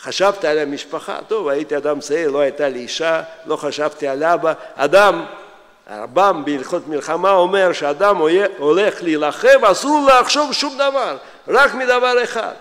[0.00, 1.18] חשבת על המשפחה?
[1.28, 4.52] טוב, הייתי אדם צעיר, לא הייתה לי אישה, לא חשבתי על אבא.
[4.74, 5.24] אדם,
[5.86, 8.16] הרמב"ם בהלכות מלחמה אומר שאדם
[8.58, 11.16] הולך להילחם, אסור לחשוב שום דבר,
[11.48, 12.52] רק מדבר אחד.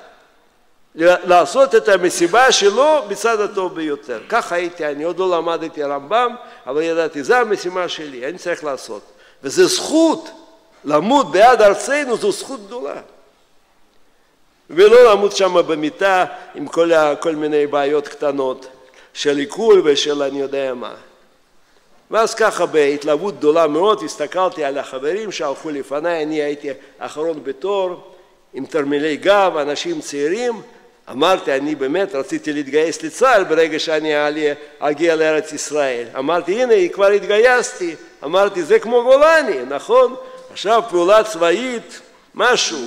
[0.95, 4.21] לעשות את המסיבה שלו בצד הטוב ביותר.
[4.29, 6.35] ככה הייתי, אני עוד לא למדתי רמב"ם,
[6.67, 9.01] אבל ידעתי, זו המשימה שלי, אני צריך לעשות.
[9.43, 10.29] וזו זכות,
[10.83, 13.01] למות בעד ארצנו זו זכות גדולה.
[14.69, 16.25] ולא למות שם במיטה
[16.55, 18.67] עם כל, כל מיני בעיות קטנות
[19.13, 20.93] של עיכול ושל אני יודע מה.
[22.11, 26.69] ואז ככה בהתלהבות גדולה מאוד הסתכלתי על החברים שהלכו לפניי, אני הייתי
[26.99, 28.11] אחרון בתור
[28.53, 30.61] עם תרמילי גב, אנשים צעירים,
[31.09, 34.13] אמרתי, אני באמת רציתי להתגייס לצה"ל ברגע שאני
[34.79, 36.07] אגיע לארץ ישראל.
[36.17, 37.95] אמרתי, הנה, כבר התגייסתי.
[38.23, 40.15] אמרתי, זה כמו גולני, נכון?
[40.51, 41.99] עכשיו פעולה צבאית,
[42.35, 42.85] משהו.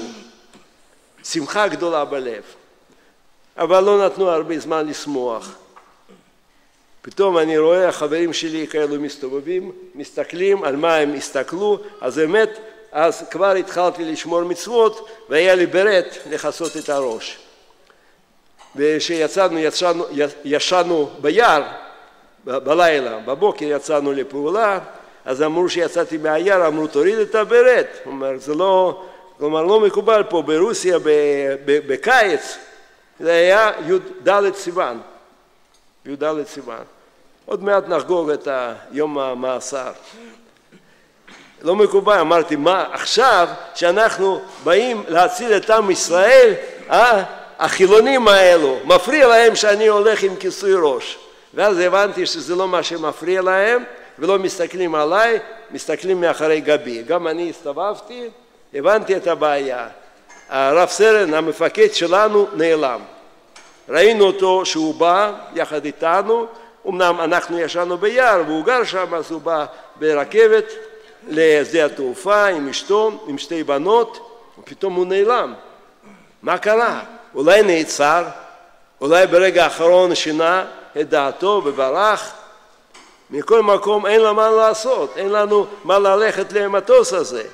[1.25, 2.43] שמחה גדולה בלב.
[3.57, 5.57] אבל לא נתנו הרבה זמן לשמוח.
[7.03, 12.59] פתאום אני רואה החברים שלי כאלו מסתובבים, מסתכלים על מה הם הסתכלו, אז באמת,
[12.93, 17.44] אז כבר התחלתי לשמור מצוות והיה לי ברט לכסות את הראש.
[18.77, 19.59] וכשיצאנו,
[20.45, 21.63] ישנו, ביער
[22.45, 24.79] בלילה, בבוקר יצאנו לפעולה,
[25.25, 29.03] אז אמרו שיצאתי מהיער, אמרו תוריד את הברט, אומר זה לא,
[29.39, 30.99] כלומר לא מקובל פה ברוסיה
[31.67, 32.59] בקיץ,
[33.21, 35.01] זה היה י"ד סיוון,
[36.07, 36.85] י"ד סיוון,
[37.47, 38.49] עוד מעט נחגוג את
[38.93, 39.93] יום המאסר.
[41.63, 46.55] לא מקובל, אמרתי מה עכשיו שאנחנו באים להציל את עם ישראל,
[46.91, 47.23] אה?
[47.59, 51.19] החילונים האלו, מפריע להם שאני הולך עם כיסוי ראש.
[51.55, 53.85] ואז הבנתי שזה לא מה שמפריע להם,
[54.19, 55.39] ולא מסתכלים עליי,
[55.71, 57.03] מסתכלים מאחורי גבי.
[57.03, 58.29] גם אני הסתובבתי,
[58.75, 59.89] הבנתי את הבעיה.
[60.49, 63.01] הרב סרן, המפקד שלנו, נעלם.
[63.89, 66.47] ראינו אותו שהוא בא יחד איתנו,
[66.89, 69.65] אמנם אנחנו ישנו ביער והוא גר שם, אז הוא בא
[69.97, 70.65] ברכבת
[71.29, 75.55] לשדה התעופה עם אשתו, עם שתי בנות, ופתאום הוא נעלם.
[76.43, 77.03] מה קרה?
[77.35, 78.25] אולי נעצר,
[79.01, 80.67] אולי ברגע האחרון שינה
[81.01, 82.33] את דעתו וברח.
[83.31, 87.45] מכל מקום אין לו מה לעשות, אין לנו מה ללכת למטוס הזה.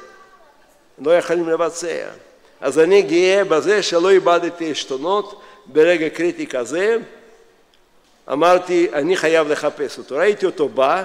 [0.98, 2.08] לא יכולים לבצע.
[2.60, 6.96] אז אני גאה בזה שלא איבדתי עשתונות ברגע קריטי כזה.
[8.32, 10.16] אמרתי, אני חייב לחפש אותו.
[10.16, 11.04] ראיתי אותו בא,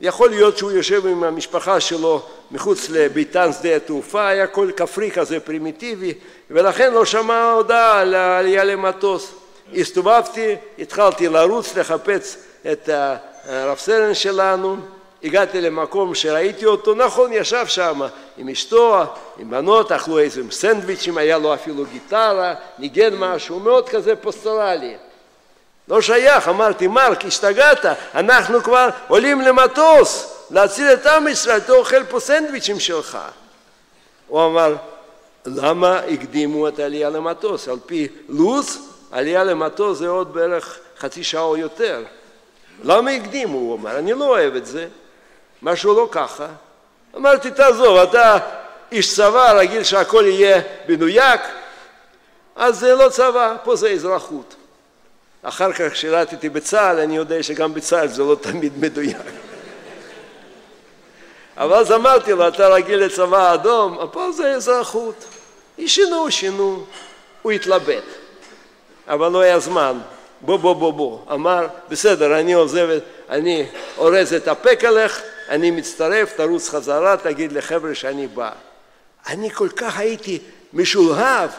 [0.00, 5.40] יכול להיות שהוא יושב עם המשפחה שלו מחוץ לביתן שדה התעופה, היה קול כפרי כזה
[5.40, 6.14] פרימיטיבי,
[6.50, 9.32] ולכן לא שמע הודעה על העלייה למטוס.
[9.74, 12.36] הסתובבתי, התחלתי לרוץ לחפש
[12.72, 12.88] את
[13.44, 14.76] הרב סרן שלנו,
[15.24, 18.00] הגעתי למקום שראיתי אותו, נכון, ישב שם
[18.38, 19.02] עם אשתו,
[19.38, 24.94] עם בנות, אכלו איזה סנדוויצ'ים, היה לו אפילו גיטרה, ניגן משהו, מאוד כזה פוסטרלי.
[25.90, 27.84] לא שייך, אמרתי, מרק, השתגעת,
[28.14, 33.18] אנחנו כבר עולים למטוס להציל את עם ישראל, אתה אוכל פה סנדוויצ'ים שלך.
[34.26, 34.76] הוא אמר,
[35.46, 37.68] למה הקדימו את העלייה למטוס?
[37.68, 38.78] על פי לו"ז
[39.12, 42.04] עלייה למטוס זה עוד בערך חצי שעה או יותר.
[42.82, 43.58] למה הקדימו?
[43.58, 44.88] הוא אומר, אני לא אוהב את זה,
[45.62, 46.46] משהו לא ככה.
[47.16, 48.38] אמרתי, תעזוב, אתה
[48.92, 51.40] איש צבא, רגיל שהכל יהיה מדויק,
[52.56, 54.54] אז זה לא צבא, פה זה אזרחות.
[55.42, 59.16] אחר כך שירתתי בצה"ל, אני יודע שגם בצה"ל זה לא תמיד מדויק.
[61.56, 65.24] אבל אז אמרתי לו, אתה רגיל לצבא האדום, פה זה אזרחות.
[65.86, 66.84] שינו, שינו.
[67.42, 68.04] הוא התלבט,
[69.08, 69.98] אבל לא היה זמן.
[70.40, 71.18] בוא, בוא, בוא, בוא.
[71.32, 72.88] אמר, בסדר, אני עוזב,
[73.28, 73.66] אני
[73.98, 78.50] אורז את הפקלך, אני מצטרף, תרוץ חזרה, תגיד לחבר'ה שאני בא.
[79.26, 80.38] אני כל כך הייתי
[80.72, 81.50] משולהב,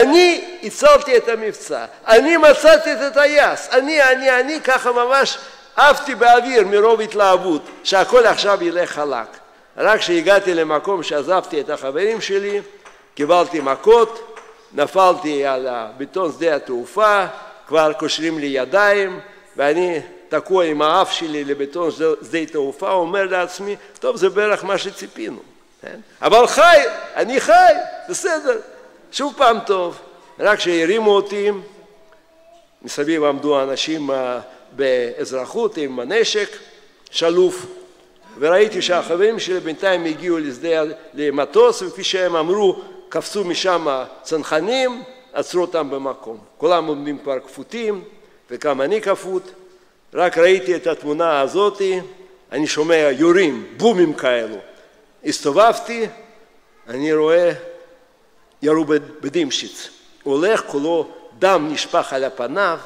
[0.00, 5.38] אני הצלתי את המבצע, אני מצאתי את הטייס, אני, אני, אני, ככה ממש
[5.76, 9.28] עפתי באוויר מרוב התלהבות, שהכל עכשיו ילך חלק.
[9.76, 12.60] רק כשהגעתי למקום שעזבתי את החברים שלי,
[13.14, 14.38] קיבלתי מכות,
[14.72, 17.24] נפלתי על בטון שדה התעופה,
[17.66, 19.20] כבר קושרים לי ידיים,
[19.56, 25.38] ואני תקוע עם האף שלי לבטון שדה תעופה, אומר לעצמי, טוב, זה בערך מה שציפינו.
[25.82, 26.00] כן?
[26.22, 26.82] אבל חי,
[27.16, 27.72] אני חי,
[28.08, 28.58] בסדר,
[29.14, 29.98] שוב פעם טוב.
[30.38, 31.50] רק כשהרימו אותי,
[32.82, 34.40] מסביב עמדו אנשים אה,
[34.72, 36.48] באזרחות עם הנשק,
[37.10, 37.66] שלוף,
[38.38, 40.82] וראיתי שהחברים שלי בינתיים הגיעו לשדה,
[41.14, 43.86] למטוס, וכפי שהם אמרו, קפצו משם
[44.22, 45.02] צנחנים,
[45.32, 46.38] עצרו אותם במקום.
[46.58, 48.04] כולם עומדים כבר כפותים,
[48.50, 49.50] וגם אני כפות.
[50.14, 52.00] רק ראיתי את התמונה הזאתי,
[52.52, 54.56] אני שומע יורים, בומים כאלו.
[55.24, 56.06] הסתובבתי,
[56.88, 57.52] אני רואה,
[58.64, 58.84] ירו
[59.20, 59.88] בדימשיץ.
[60.22, 61.08] הוא הולך, כולו
[61.38, 62.78] דם נשפך על הפניו,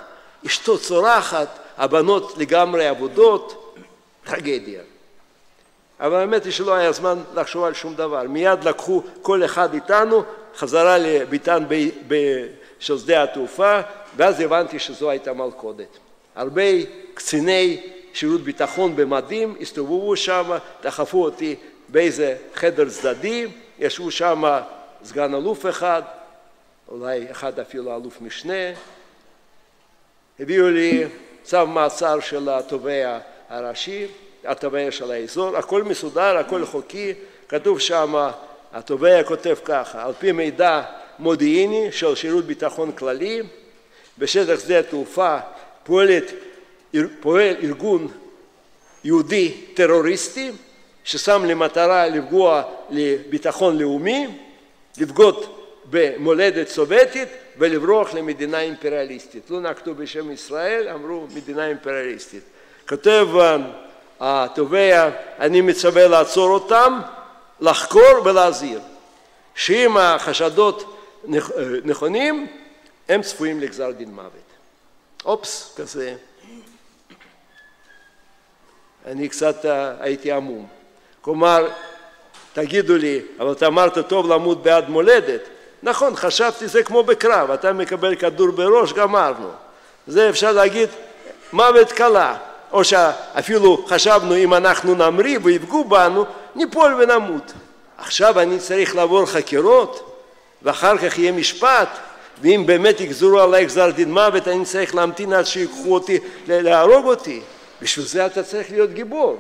[0.47, 3.75] אשתו צורחת, הבנות לגמרי עבודות,
[4.25, 4.81] טרגדיה.
[6.01, 8.23] אבל האמת היא שלא היה זמן לחשוב על שום דבר.
[8.23, 10.23] מיד לקחו כל אחד איתנו
[10.57, 11.65] חזרה לביתן
[12.79, 13.81] של שדה התעופה,
[14.17, 15.99] ואז הבנתי שזו הייתה מלכודת.
[16.37, 16.63] הרבה
[17.15, 17.81] קציני
[18.13, 20.51] שירות ביטחון במדים הסתובבו שם,
[20.83, 21.55] דחפו אותי
[21.89, 23.47] באיזה חדר צדדי,
[23.79, 24.61] ישבו שם
[25.05, 26.03] סגן אלוף אחד,
[26.89, 28.73] אולי אחד אפילו אלוף משנה,
[30.41, 31.05] הביאו לי
[31.43, 33.19] צו מעצר של התובע
[33.49, 34.07] הראשי,
[34.45, 37.15] התובע של האזור, הכל מסודר, הכל חוקי,
[37.49, 38.29] כתוב שם,
[38.73, 40.83] התובע כותב ככה, על פי מידע
[41.19, 43.43] מודיעיני של שירות ביטחון כללי,
[44.19, 45.39] בשטח שדה התעופה
[45.85, 46.33] פועלת,
[47.21, 48.09] פועל ארגון
[49.05, 50.53] יהודי טרוריסטי
[51.05, 54.27] ששם למטרה לפגוע לביטחון לאומי,
[55.01, 55.45] לבגוד
[55.91, 57.29] במולדת סובייטית
[57.59, 59.51] ולברוח למדינה אימפריאליסטית.
[59.51, 62.43] לא נקטו בשם ישראל, אמרו מדינה אימפריאליסטית.
[62.89, 63.29] כותב
[64.21, 67.01] התובע, אני מצווה לעצור אותם,
[67.61, 68.81] לחקור ולהזהיר,
[69.55, 70.99] שאם החשדות
[71.85, 72.47] נכונים,
[73.09, 74.31] הם צפויים לגזר דין מוות.
[75.25, 76.15] אופס, כזה.
[79.07, 79.57] אני קצת
[80.01, 80.67] הייתי עמום.
[81.21, 81.69] כלומר,
[82.53, 85.41] תגידו לי, אבל אתה אמרת טוב למות בעד מולדת.
[85.83, 89.49] נכון, חשבתי זה כמו בקרב, אתה מקבל כדור בראש, גמרנו.
[90.07, 90.89] זה אפשר להגיד
[91.53, 92.37] מוות קלה.
[92.73, 96.25] או שאפילו חשבנו אם אנחנו נמריא ויפגעו בנו,
[96.55, 97.53] ניפול ונמות.
[97.99, 100.21] עכשיו אני צריך לעבור חקירות,
[100.63, 101.89] ואחר כך יהיה משפט,
[102.43, 107.41] ואם באמת יגזרו עליי גזר דין מוות, אני צריך להמתין עד שיקחו אותי להרוג אותי.
[107.83, 109.37] בשביל זה אתה צריך להיות גיבור.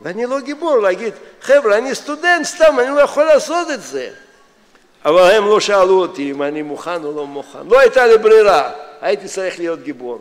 [0.00, 4.10] ואני לא גיבור להגיד, חבר'ה, אני סטודנט סתם, אני לא יכול לעשות את זה.
[5.04, 7.58] אבל הם לא שאלו אותי אם אני מוכן או לא מוכן.
[7.68, 8.70] לא הייתה לי ברירה,
[9.00, 10.18] הייתי צריך להיות גיבור.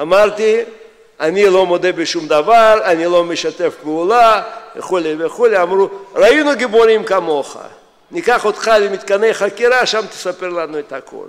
[0.00, 0.60] אמרתי,
[1.20, 4.42] אני לא מודה בשום דבר, אני לא משתף פעולה,
[4.76, 7.56] וכולי וכולי, אמרו, ראינו גיבורים כמוך,
[8.10, 11.26] ניקח אותך למתקני חקירה, שם תספר לנו את הכל.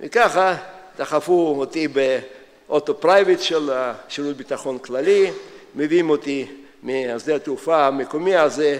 [0.00, 0.54] וככה
[0.98, 3.70] דחפו אותי באוטו private של
[4.08, 5.30] שירות ביטחון כללי,
[5.74, 6.46] מביאים אותי
[6.82, 8.78] משדה התעופה המקומי הזה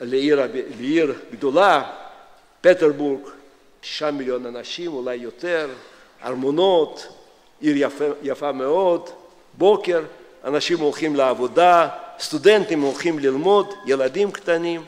[0.00, 0.40] לעיר,
[0.78, 1.92] לעיר גדולה,
[2.60, 3.20] פטרבורג,
[3.82, 5.68] שישה מיליון אנשים, אולי יותר,
[6.22, 7.06] ארמונות,
[7.60, 9.10] עיר יפה, יפה מאוד,
[9.54, 10.02] בוקר,
[10.44, 11.88] אנשים הולכים לעבודה,
[12.18, 14.84] סטודנטים הולכים ללמוד, ילדים קטנים,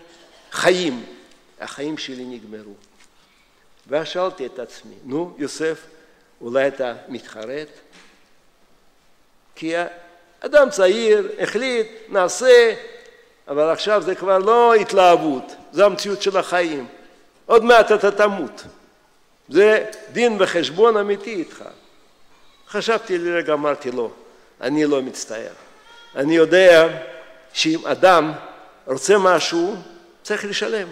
[0.51, 1.05] חיים.
[1.61, 2.75] החיים שלי נגמרו.
[3.87, 5.87] ואז שאלתי את עצמי, נו, יוסף,
[6.41, 7.69] אולי אתה מתחרט?
[9.55, 9.75] כי
[10.41, 12.75] אדם צעיר החליט, נעשה,
[13.49, 16.87] אבל עכשיו זה כבר לא התלהבות, זה המציאות של החיים.
[17.47, 18.63] עוד מעט אתה תמות.
[19.49, 21.65] זה דין וחשבון אמיתי איתך.
[22.69, 24.11] חשבתי לרגע, אמרתי לו,
[24.61, 25.53] אני לא מצטער.
[26.17, 26.89] אני יודע
[27.53, 28.33] שאם אדם
[28.87, 29.77] רוצה משהו,
[30.23, 30.89] צריך לשלם.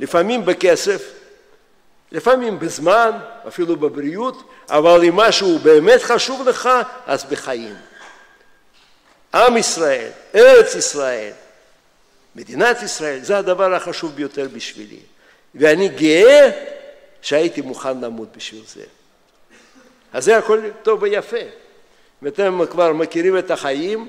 [0.00, 1.12] לפעמים בכסף,
[2.12, 3.10] לפעמים בזמן,
[3.48, 6.68] אפילו בבריאות, אבל אם משהו באמת חשוב לך,
[7.06, 7.74] אז בחיים.
[9.34, 11.32] עם ישראל, ארץ ישראל,
[12.36, 15.00] מדינת ישראל, זה הדבר החשוב ביותר בשבילי.
[15.54, 16.50] ואני גאה
[17.22, 18.84] שהייתי מוכן למות בשביל זה.
[20.12, 21.36] אז זה הכל טוב ויפה.
[22.22, 24.08] ואתם כבר מכירים את החיים,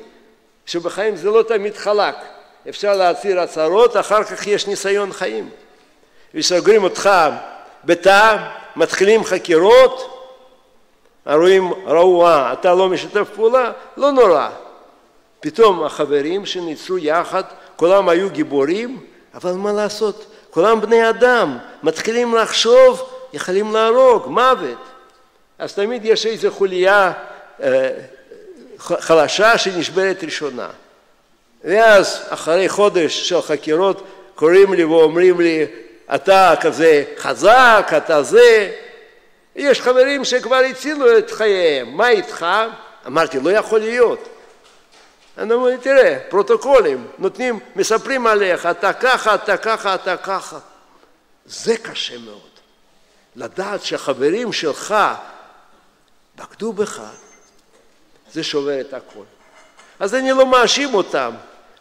[0.65, 2.15] שבחיים זה לא תמיד חלק.
[2.69, 5.49] אפשר להצהיר הצהרות, אחר כך יש ניסיון חיים.
[6.33, 7.09] וסוגרים אותך
[7.85, 8.37] בתא,
[8.75, 10.11] מתחילים חקירות,
[11.25, 14.49] הרואים, ראו, אה, אתה לא משתף פעולה, לא נורא.
[15.45, 17.43] פתאום החברים שניצרו יחד,
[17.75, 18.99] כולם היו גיבורים,
[19.33, 24.77] אבל מה לעשות, כולם בני אדם, מתחילים לחשוב, יכולים להרוג, מוות.
[25.59, 27.11] אז תמיד יש איזו חוליה
[27.63, 27.89] אה,
[28.79, 30.67] חלשה שנשברת ראשונה.
[31.63, 34.03] ואז אחרי חודש של חקירות
[34.35, 35.65] קוראים לי ואומרים לי
[36.15, 38.71] אתה כזה חזק, אתה זה.
[39.55, 42.45] יש חברים שכבר הצילו את חייהם, מה איתך?
[43.07, 44.34] אמרתי, לא יכול להיות.
[45.37, 50.59] אני אומר, תראה, פרוטוקולים, נותנים, מספרים עליך, אתה ככה, אתה ככה, אתה ככה.
[51.45, 52.39] זה קשה מאוד.
[53.35, 54.95] לדעת שהחברים שלך
[56.35, 57.01] בגדו בך,
[58.31, 59.23] זה שובר את הכל.
[59.99, 61.31] אז אני לא מאשים אותם.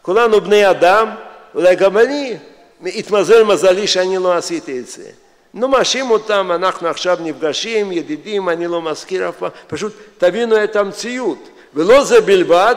[0.03, 1.15] כולנו בני אדם,
[1.55, 2.37] אולי גם אני,
[2.83, 5.11] התמזל מזלי שאני לא עשיתי את זה.
[5.55, 10.77] לא מאשים אותם, אנחנו עכשיו נפגשים, ידידים, אני לא מזכיר אף פעם, פשוט תבינו את
[10.77, 11.49] המציאות.
[11.75, 12.75] ולא זה בלבד,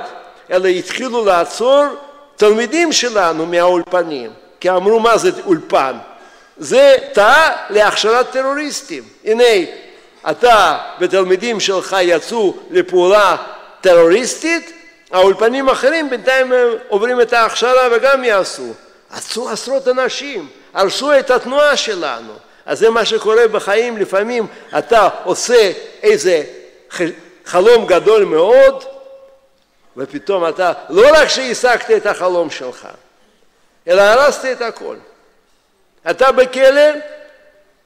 [0.52, 1.84] אלא התחילו לעצור
[2.36, 5.98] תלמידים שלנו מהאולפנים, כי אמרו מה זה אולפן?
[6.58, 9.04] זה תא להכשרת טרוריסטים.
[9.26, 9.44] הנה,
[10.30, 13.36] אתה ותלמידים שלך יצאו לפעולה
[13.82, 14.72] טרוריסטית,
[15.12, 16.54] האולפנים האחרים בינתיים
[16.88, 18.74] עוברים את ההכשרה וגם יעשו.
[19.10, 22.34] עצרו עשרות אנשים, הרסו את התנועה שלנו.
[22.66, 25.72] אז זה מה שקורה בחיים, לפעמים אתה עושה
[26.04, 26.44] איזה
[27.46, 28.84] חלום גדול מאוד,
[29.98, 32.88] ופתאום אתה, לא רק שהשגת את החלום שלך,
[33.88, 34.96] אלא הרסת את הכל.
[36.10, 36.82] אתה בכלא,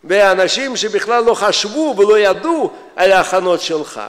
[0.04, 4.02] ואנשים שבכלל לא חשבו ולא ידעו על ההכנות שלך,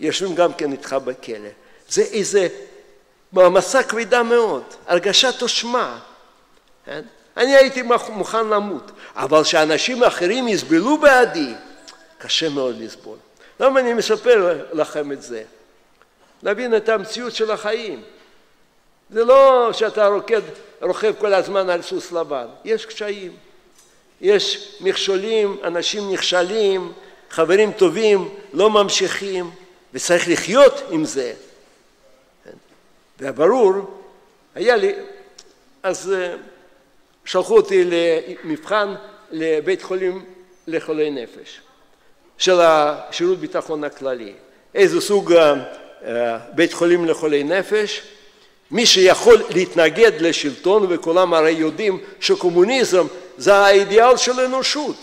[0.00, 1.48] יושבים גם כן איתך בכלא.
[1.88, 2.48] זה איזה
[3.32, 5.98] מעמסה כבדה מאוד, הרגשת אשמה.
[6.86, 7.02] כן?
[7.36, 11.54] אני הייתי מוכן למות, אבל שאנשים אחרים יסבלו בעדי,
[12.18, 13.16] קשה מאוד לסבול.
[13.60, 15.42] למה אני מספר לכם את זה?
[16.44, 18.02] להבין את המציאות של החיים.
[19.10, 20.40] זה לא שאתה רוקד,
[20.82, 23.32] רוכב כל הזמן על סוס לבן, יש קשיים,
[24.20, 26.92] יש מכשולים, אנשים נכשלים,
[27.30, 29.50] חברים טובים לא ממשיכים,
[29.94, 31.32] וצריך לחיות עם זה.
[33.18, 33.72] והברור,
[34.54, 34.92] היה לי,
[35.82, 36.36] אז אה,
[37.24, 38.94] שלחו אותי למבחן
[39.30, 40.24] לבית חולים
[40.66, 41.60] לחולי נפש
[42.38, 44.32] של השירות ביטחון הכללי.
[44.74, 45.83] איזה סוג אה,
[46.54, 48.02] בית חולים לחולי נפש?
[48.70, 54.96] מי שיכול להתנגד לשלטון, וכולם הרי יודעים שקומוניזם זה האידיאל של אנושות.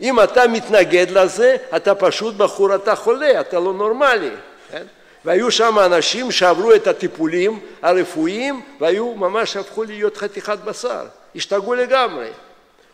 [0.00, 4.30] אם אתה מתנגד לזה, אתה פשוט בחור, אתה חולה, אתה לא נורמלי.
[4.70, 4.82] כן?
[5.24, 11.06] והיו שם אנשים שעברו את הטיפולים הרפואיים והיו ממש הפכו להיות חתיכת בשר,
[11.36, 12.28] השתגעו לגמרי.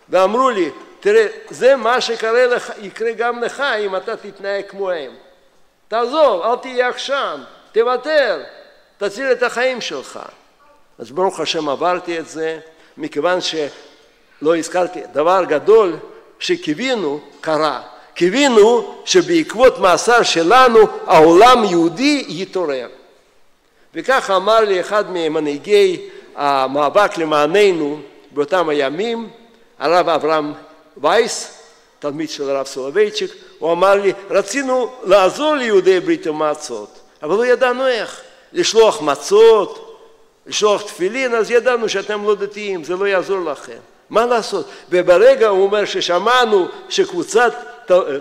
[0.09, 0.71] ואמרו לי,
[1.01, 5.13] תראה, זה מה שיקרה גם לך אם אתה תתנהג כמוהם.
[5.89, 7.41] תעזוב, אל תהיה עקשן,
[7.73, 8.43] תוותר,
[8.99, 10.21] תציל את החיים שלך.
[10.99, 12.59] אז ברוך השם עברתי את זה,
[12.97, 15.97] מכיוון שלא הזכרתי, דבר גדול
[16.39, 17.83] שקיווינו קרה.
[18.15, 22.89] קיווינו שבעקבות מאסר שלנו העולם יהודי יתעורר.
[23.95, 29.29] וכך אמר לי אחד ממנהיגי המאבק למעננו באותם הימים,
[29.79, 30.53] הרב אברהם
[30.97, 31.58] וייס,
[31.99, 37.87] תלמיד של הרב סולובייצ'יק, הוא אמר לי, רצינו לעזור ליהודי ברית המועצות, אבל לא ידענו
[37.87, 38.21] איך,
[38.53, 40.01] לשלוח מצות,
[40.47, 43.79] לשלוח תפילין, אז ידענו שאתם לא דתיים, זה לא יעזור לכם.
[44.11, 44.67] מה לעשות?
[44.91, 47.53] וברגע הוא אומר ששמענו שקבוצת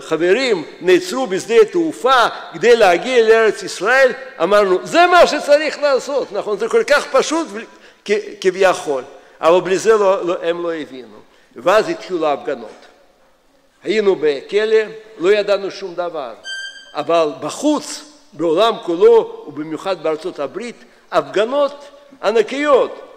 [0.00, 4.12] חברים נעצרו בשדה תעופה כדי להגיע לארץ ישראל,
[4.42, 6.58] אמרנו זה מה שצריך לעשות, נכון?
[6.58, 7.48] זה כל כך פשוט
[8.40, 9.02] כביכול,
[9.40, 11.18] אבל בלי זה לא, לא, הם לא הבינו.
[11.56, 12.77] ואז התחילו ההפגנות.
[13.82, 14.78] היינו בכלא,
[15.18, 16.34] לא ידענו שום דבר,
[16.94, 21.84] אבל בחוץ, בעולם כולו, ובמיוחד בארצות הברית, הפגנות
[22.22, 23.08] ענקיות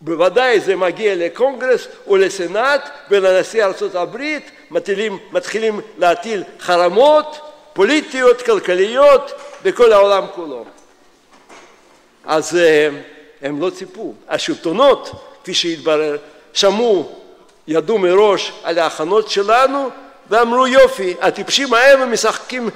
[0.00, 7.40] בוודאי זה מגיע לקונגרס או לסנאט ולנשיא ארצות הברית, מתחילים, מתחילים להטיל חרמות
[7.72, 9.32] פוליטיות, כלכליות
[9.62, 10.64] בכל העולם כולו.
[12.24, 12.88] אז אה,
[13.42, 14.14] הם לא ציפו.
[14.28, 15.10] השלטונות,
[15.42, 16.16] כפי שהתברר,
[16.52, 17.19] שמעו
[17.70, 19.88] ידעו מראש על ההכנות שלנו
[20.30, 22.70] ואמרו יופי, הטיפשים האלה משחקים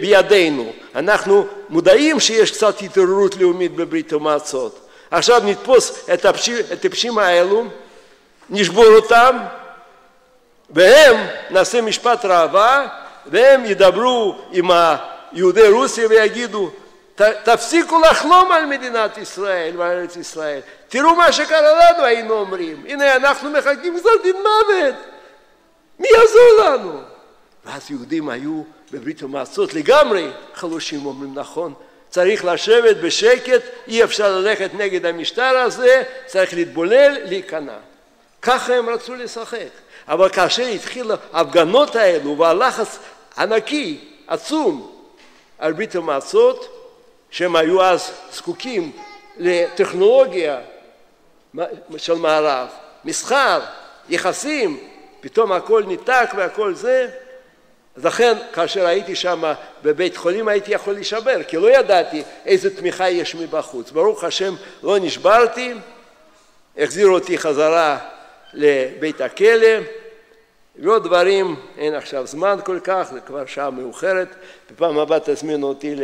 [0.00, 0.72] בידינו.
[0.94, 4.88] אנחנו מודעים שיש קצת התעוררות לאומית בברית המועצות.
[5.10, 6.24] עכשיו נתפוס את
[6.72, 7.64] הטיפשים האלו,
[8.50, 9.36] נשבור אותם,
[10.70, 12.86] והם, נעשה משפט ראווה,
[13.26, 14.70] והם ידברו עם
[15.32, 16.70] יהודי רוסיה ויגידו
[17.44, 20.60] תפסיקו לחלום על מדינת ישראל ועל ארץ ישראל.
[20.88, 22.84] תראו מה שקרה לנו היינו אומרים.
[22.88, 24.94] הנה אנחנו מחכים גזר דין מוות.
[25.98, 27.00] מי יעזור לנו?
[27.66, 28.62] ואז יהודים היו
[28.92, 31.74] בברית המועצות לגמרי חלושים אומרים נכון
[32.08, 37.76] צריך לשבת בשקט אי אפשר ללכת נגד המשטר הזה צריך להתבולל להיכנע
[38.42, 39.68] ככה הם רצו לשחק
[40.08, 42.98] אבל כאשר התחילו ההפגנות האלו והלחץ
[43.38, 44.92] ענקי עצום
[45.58, 46.77] על ברית המועצות
[47.30, 48.92] שהם היו אז זקוקים
[49.36, 50.60] לטכנולוגיה
[51.96, 52.68] של מערב,
[53.04, 53.60] מסחר,
[54.08, 54.80] יחסים,
[55.20, 57.08] פתאום הכל ניתק והכל זה,
[57.96, 59.52] אז לכן כאשר הייתי שם
[59.82, 63.90] בבית חולים הייתי יכול להישבר כי לא ידעתי איזה תמיכה יש מבחוץ.
[63.90, 65.74] ברוך השם לא נשברתי,
[66.78, 67.98] החזירו אותי חזרה
[68.52, 69.78] לבית הכלא
[70.78, 74.28] ועוד דברים, אין עכשיו זמן כל כך, זה כבר שעה מאוחרת,
[74.70, 75.94] בפעם הבאה תזמינו אותי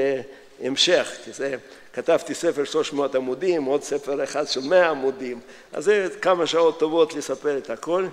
[0.64, 1.56] המשך, כי זה,
[1.92, 5.40] כתבתי ספר 300 עמודים, עוד ספר אחד של 100 עמודים,
[5.72, 8.06] אז זה כמה שעות טובות לספר את הכל.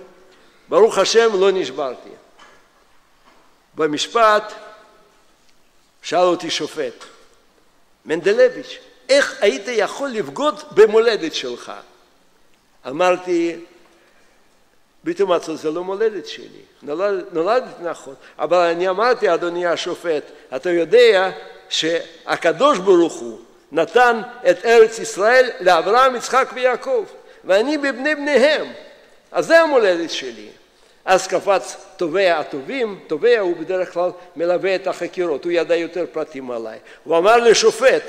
[0.68, 2.08] ברוך השם לא נשברתי.
[3.74, 4.52] במשפט
[6.02, 7.04] שאל אותי שופט,
[8.04, 8.78] מנדלביץ',
[9.08, 11.72] איך היית יכול לבגוד במולדת שלך?
[12.88, 13.56] אמרתי,
[15.04, 16.62] ברית המועצות זה לא מולדת שלי,
[17.32, 20.22] נולד, נכון, אבל אני אמרתי אדוני השופט,
[20.56, 21.30] אתה יודע
[21.72, 23.38] שהקדוש ברוך הוא
[23.72, 24.20] נתן
[24.50, 27.04] את ארץ ישראל לאברהם, יצחק ויעקב,
[27.44, 28.72] ואני בבני בניהם,
[29.32, 30.48] אז זה המולדת שלי.
[31.04, 36.50] אז קפץ תובע הטובים, תובע הוא בדרך כלל מלווה את החקירות, הוא ידע יותר פרטים
[36.50, 36.78] עליי.
[37.04, 38.02] הוא אמר לשופט,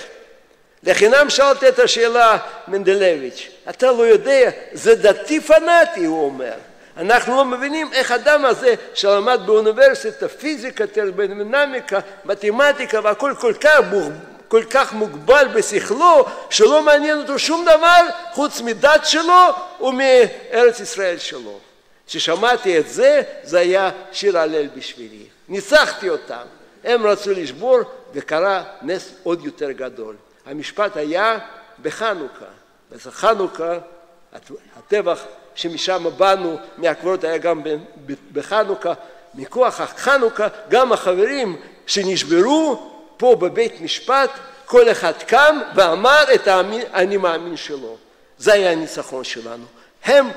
[0.83, 2.37] לחינם שאלת את השאלה
[2.67, 6.53] מנדלביץ', אתה לא יודע, זה דתי פנאטי, הוא אומר.
[6.97, 13.79] אנחנו לא מבינים איך אדם הזה שלמד באוניברסיטה פיזיקה, טרבנומיקה, מתמטיקה והכל כל כך,
[14.47, 18.01] כל כך מוגבל בשכלו שלא מעניין אותו שום דבר
[18.33, 19.43] חוץ מדת שלו
[19.81, 21.59] ומארץ ישראל שלו.
[22.07, 25.25] כששמעתי את זה, זה היה שיר הלל בשבילי.
[25.49, 26.43] ניצחתי אותם.
[26.83, 27.79] הם רצו לשבור
[28.13, 30.15] וקרה נס עוד יותר גדול.
[30.45, 31.39] המשפט היה
[31.81, 32.45] בחנוכה.
[32.91, 33.77] בחנוכה
[34.77, 35.19] הטבח
[35.55, 37.61] שמשם באנו מהקברות היה גם
[38.33, 38.93] בחנוכה,
[39.35, 41.55] מכוח החנוכה גם החברים
[41.87, 44.29] שנשברו פה בבית משפט
[44.65, 47.95] כל אחד קם ואמר את האני מאמין שלו.
[48.37, 49.65] זה היה הניצחון שלנו.
[50.05, 50.29] הם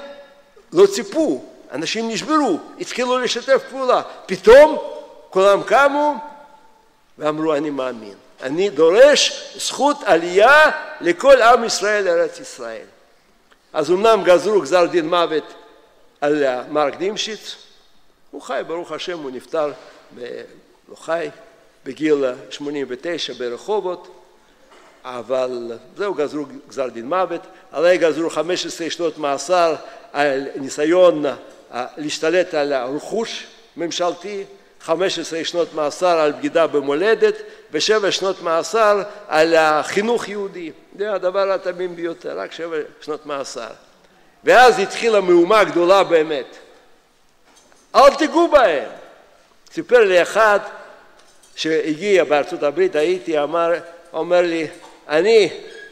[0.72, 4.78] לא ציפו, אנשים נשברו, התחילו לשתף פעולה, פתאום
[5.30, 6.14] כולם קמו
[7.18, 8.14] ואמרו אני מאמין.
[8.42, 12.84] אני דורש זכות עלייה לכל עם ישראל לארץ ישראל.
[13.76, 15.54] אז אמנם גזרו גזר דין מוות
[16.20, 17.56] על מרק דימשיץ,
[18.30, 19.72] הוא חי, ברוך השם, הוא נפטר,
[20.88, 21.28] לא חי,
[21.84, 24.08] בגיל 89 ברחובות,
[25.04, 27.40] אבל זהו גזרו גזר דין מוות,
[27.72, 29.74] עלי גזרו 15 שנות מאסר
[30.12, 31.24] על ניסיון
[31.96, 33.46] להשתלט על הרכוש
[33.76, 34.44] ממשלתי,
[34.86, 37.34] 15 שנות מאסר על בגידה במולדת
[37.72, 40.72] ושבע שנות מאסר על החינוך יהודי.
[40.98, 43.68] זה הדבר התמים ביותר, רק שבע שנות מאסר.
[44.44, 46.56] ואז התחילה מהומה גדולה באמת.
[47.94, 48.88] אל תיגעו בהם.
[49.72, 50.60] סיפר לי אחד
[51.56, 53.72] שהגיע בארצות הברית, הייתי, אמר,
[54.12, 54.66] אומר לי,
[55.08, 55.50] אני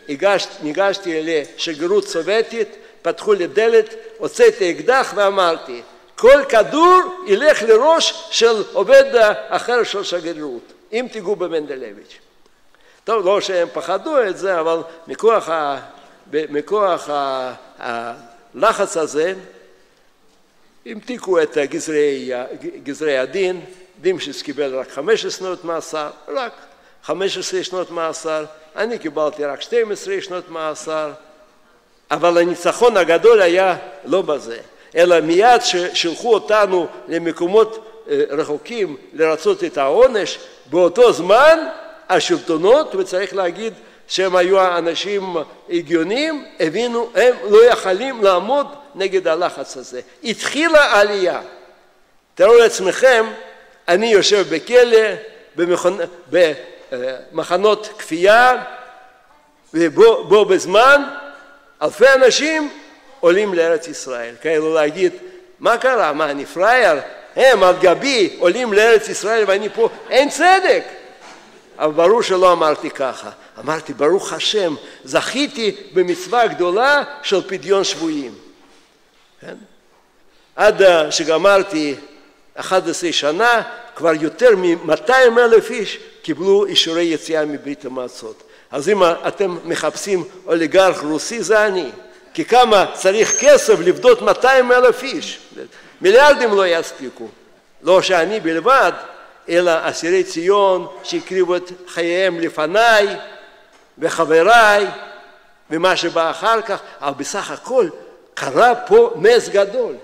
[0.09, 2.69] הגשת, ניגשתי לשגרירות סובייטית,
[3.03, 5.83] פתחו לי דלת, הוצאתי אקדח ואמרתי,
[6.17, 9.05] כל כדור ילך לראש של עובד
[9.49, 12.19] אחר של שגרירות, אם תיגעו במנדלביץ'.
[13.05, 15.81] טוב, לא שהם פחדו את זה, אבל מכוח, ה,
[16.33, 19.35] מכוח ה, הלחץ הזה,
[20.87, 22.31] המתיקו את גזרי,
[22.83, 23.65] גזרי הדין,
[24.01, 26.53] דימשיץ קיבל רק 15 שנות מאסר, רק
[27.03, 28.45] 15 שנות מאסר,
[28.77, 31.13] אני קיבלתי רק 12 שנות מאסר,
[32.11, 34.61] אבל הניצחון הגדול היה לא בזה.
[34.97, 41.59] אלא מיד ששלחו אותנו למקומות אה, רחוקים לרצות את העונש, באותו זמן
[42.09, 43.73] השלטונות, וצריך להגיד
[44.09, 45.37] שהם היו אנשים
[45.71, 50.01] הגיוניים, הבינו, הם לא יכולים לעמוד נגד הלחץ הזה.
[50.25, 51.41] התחילה עלייה.
[52.35, 53.27] תארו לעצמכם,
[53.89, 54.99] אני יושב בכלא,
[55.57, 55.99] במכונ...
[57.33, 58.63] במחנות כפייה,
[59.75, 61.03] ובו בזמן
[61.83, 62.71] אלפי אנשים
[63.25, 64.35] עולים לארץ ישראל.
[64.43, 65.13] כאלו להגיד,
[65.61, 66.13] מה קרה?
[66.13, 67.01] מה, אני פראייר?
[67.37, 70.83] הם על גבי עולים לארץ ישראל ואני פה, אין צדק.
[71.79, 73.31] אבל ברור שלא אמרתי ככה.
[73.59, 78.35] אמרתי, ברוך השם, זכיתי במצווה גדולה של פדיון שבויים.
[79.41, 79.55] כן?
[80.57, 81.95] עד שגמרתי
[82.55, 83.63] 11 שנה,
[83.97, 88.43] כבר יותר מ-200 אלף איש קיבלו אישורי יציאה מברית המועצות.
[88.71, 91.91] אז אם אתם מחפשים אוליגרך רוסי, זה אני.
[92.35, 95.39] כי כמה צריך כסף לבדות 200 אלף איש.
[96.01, 97.29] מיליארדים לא יספיקו.
[97.83, 98.93] לא שאני בלבד,
[99.49, 103.07] אלא אסירי ציון שהקריבו את חייהם לפניי
[103.99, 104.87] וחבריי
[105.71, 107.89] ומה שבא אחר כך, אבל בסך הכל
[108.35, 109.95] קרה פה נס גדול.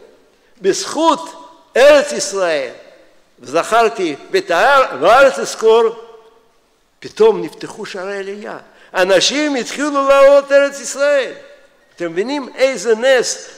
[0.61, 2.71] בזכות ארץ ישראל,
[3.41, 5.83] וזכרתי ותאר וארץ אזכור,
[7.01, 8.59] פתאום נפתחו שערי עלייה.
[8.95, 11.33] אנשים התחילו לעלות ארץ ישראל.
[12.03, 13.49] אתם מבינים איזה נס?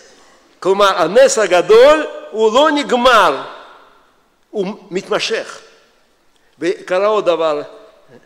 [0.60, 3.42] כלומר, הנס הגדול הוא לא נגמר,
[4.50, 5.60] הוא מתמשך.
[6.58, 7.62] וקרה עוד דבר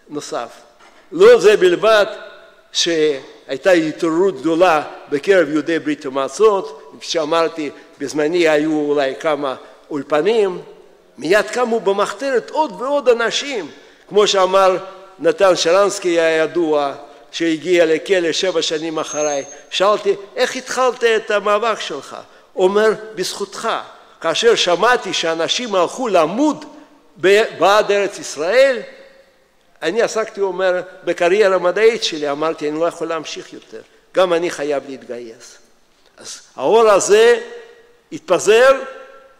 [0.09, 0.49] נוסף.
[1.13, 2.07] לא זה בלבד
[2.73, 9.55] שהייתה התעוררות גדולה בקרב יהודי ברית המועצות, כפי שאמרתי, בזמני היו אולי כמה
[9.91, 10.63] אולפנים,
[11.19, 13.71] מיד קמו במחתרת עוד ועוד אנשים,
[14.09, 14.77] כמו שאמר
[15.19, 16.95] נתן שרנסקי הידוע,
[17.31, 22.17] שהגיע לכלא שבע שנים אחריי, שאלתי, איך התחלת את המאבק שלך?
[22.57, 23.69] אומר, בזכותך.
[24.21, 26.65] כאשר שמעתי שאנשים הלכו למוד
[27.59, 28.79] בעד ארץ ישראל,
[29.83, 33.81] אני עסקתי, הוא אומר, בקריירה המדעית שלי, אמרתי, אני לא יכול להמשיך יותר,
[34.15, 35.59] גם אני חייב להתגייס.
[36.17, 37.41] אז האור הזה
[38.13, 38.83] התפזר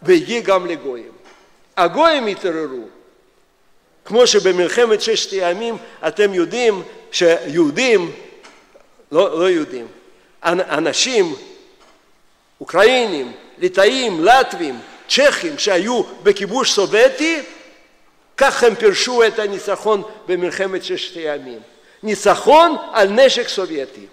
[0.01, 1.11] והגיע גם לגויים.
[1.77, 2.87] הגויים התעוררו.
[4.07, 5.77] כמו שבמלחמת ששת הימים
[6.07, 8.11] אתם יודעים שיהודים,
[9.11, 9.87] לא, לא יהודים,
[10.43, 11.35] אנשים
[12.61, 14.79] אוקראינים, ליטאים, לטבים,
[15.09, 17.41] צ'כים שהיו בכיבוש סובייטי,
[18.37, 21.59] כך הם פירשו את הניצחון במלחמת ששת הימים.
[22.03, 24.05] ניצחון על נשק סובייטי.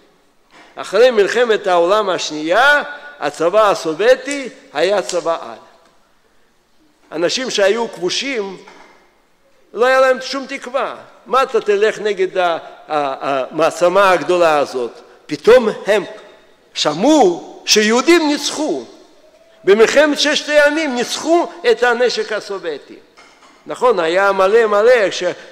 [0.74, 2.82] אחרי מלחמת העולם השנייה
[3.20, 5.58] הצבא הסובייטי היה צבא על.
[7.12, 8.56] אנשים שהיו כבושים
[9.74, 10.96] לא היה להם שום תקווה.
[11.26, 12.28] מה אתה תלך נגד
[12.88, 14.90] המעצמה הגדולה הזאת?
[15.26, 16.04] פתאום הם
[16.74, 18.84] שמעו שיהודים ניצחו.
[19.64, 22.96] במלחמת ששת הימים ניצחו את הנשק הסובייטי.
[23.66, 25.08] נכון, היה מלא מלא,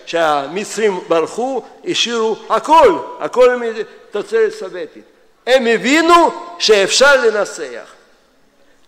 [0.06, 5.04] כשהמצרים ברחו, השאירו הכל, הכל מתוצרת סובייטית.
[5.46, 7.92] הם הבינו שאפשר לנסח.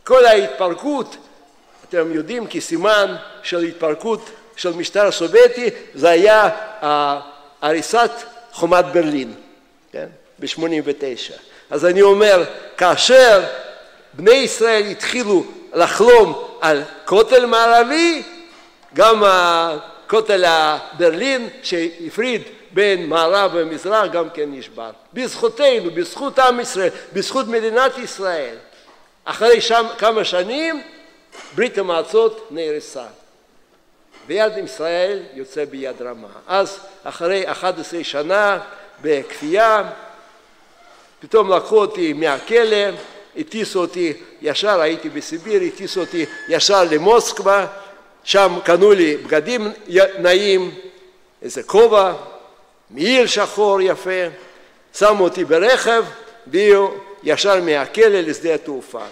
[0.05, 1.17] כל ההתפרקות,
[1.89, 6.49] אתם יודעים, כסימן של התפרקות של משטר סובייטי, זה היה
[7.63, 8.11] הריסת
[8.53, 9.35] חומת ברלין,
[9.93, 10.07] כן?
[10.39, 11.33] ב-89.
[11.71, 12.45] אז אני אומר,
[12.77, 13.43] כאשר
[14.13, 15.45] בני ישראל התחילו
[15.75, 18.23] לחלום על כותל מערבי,
[18.95, 24.91] גם הכותל הברלין שהפריד בין מערב ומזרח גם כן נשבר.
[25.13, 28.57] בזכותנו, בזכות עם ישראל, בזכות מדינת ישראל.
[29.25, 30.83] אחרי שם כמה שנים
[31.55, 33.05] ברית המועצות נהרסה.
[34.27, 36.29] ויד ישראל יוצא ביד רמה.
[36.47, 38.59] אז אחרי 11 שנה
[39.03, 39.83] בכפייה
[41.21, 42.77] פתאום לקחו אותי מהכלא,
[43.37, 44.13] הטיסו אותי
[44.43, 47.67] ישר, הייתי בסיביר, הטיסו אותי ישר למוסקבה,
[48.25, 49.73] שם קנו לי בגדים
[50.19, 50.75] נעים,
[51.43, 52.13] איזה כובע,
[52.91, 54.11] מעיל שחור יפה,
[54.99, 56.05] שמו אותי ברכב,
[56.47, 56.89] והיו
[57.23, 59.05] ישר מהכלא לשדה התעופה.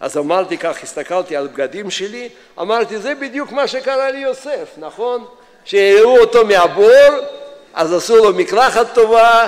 [0.00, 2.28] אז אמרתי כך, הסתכלתי על בגדים שלי,
[2.60, 5.24] אמרתי זה בדיוק מה שקרה לי יוסף, נכון?
[5.64, 7.10] שהראו אותו מהבור,
[7.74, 9.46] אז עשו לו מקלחת טובה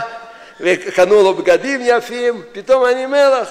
[0.61, 3.48] וקנו לו בגדים יפים, פתאום אני מלך.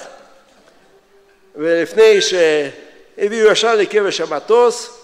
[1.56, 5.00] ולפני שהביאו ישר לכבש המטוס,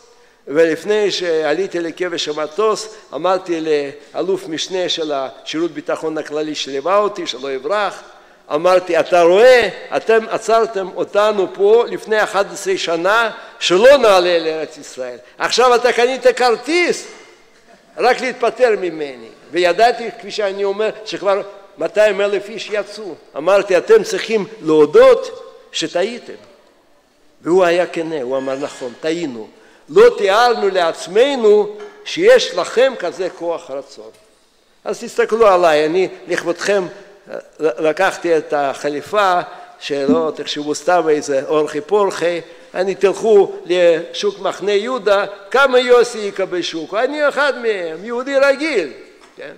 [0.47, 3.61] ולפני שעליתי לכבש המטוס אמרתי
[4.13, 8.03] לאלוף משנה של השירות ביטחון הכללי שליווה אותי שלא יברח
[8.53, 15.17] אמרתי אתה רואה אתם עצרתם אותנו פה לפני 11 שנה שלא נעלה לארץ ישראל.
[15.37, 17.07] עכשיו אתה קנית כרטיס
[17.97, 19.27] רק להתפטר ממני.
[19.51, 21.41] וידעתי כפי שאני אומר שכבר
[21.77, 23.15] 200 אלף איש יצאו.
[23.37, 26.33] אמרתי אתם צריכים להודות שטעיתם.
[27.41, 29.47] והוא היה כנה הוא אמר נכון טעינו.
[29.89, 31.75] לא תיארנו לעצמנו
[32.05, 34.09] שיש לכם כזה כוח רצון.
[34.85, 36.83] אז תסתכלו עליי, אני לכבודכם
[37.59, 39.39] לקחתי את החליפה
[39.79, 42.41] שלא תחשבו סתם איזה אורחי פורחי,
[42.73, 46.93] אני תלכו לשוק מחנה יהודה, כמה יוסי יקבל שוק?
[46.93, 48.91] אני אחד מהם, יהודי רגיל,
[49.35, 49.53] כן?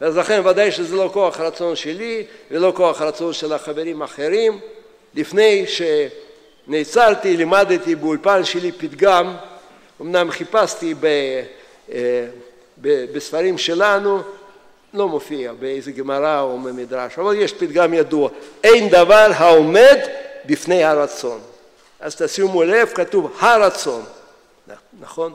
[0.00, 4.60] אז לכן ודאי שזה לא כוח רצון שלי ולא כוח רצון של החברים האחרים.
[5.14, 5.64] לפני
[6.66, 9.34] נעצרתי, לימדתי באולפן שלי פתגם,
[10.00, 11.06] אמנם חיפשתי ב,
[11.92, 12.26] אה,
[12.80, 14.22] ב, בספרים שלנו,
[14.94, 18.28] לא מופיע באיזה גמרא או במדרש, אבל יש פתגם ידוע,
[18.64, 19.98] אין דבר העומד
[20.46, 21.40] בפני הרצון.
[22.00, 24.02] אז תשימו לב, כתוב הרצון,
[25.00, 25.32] נכון?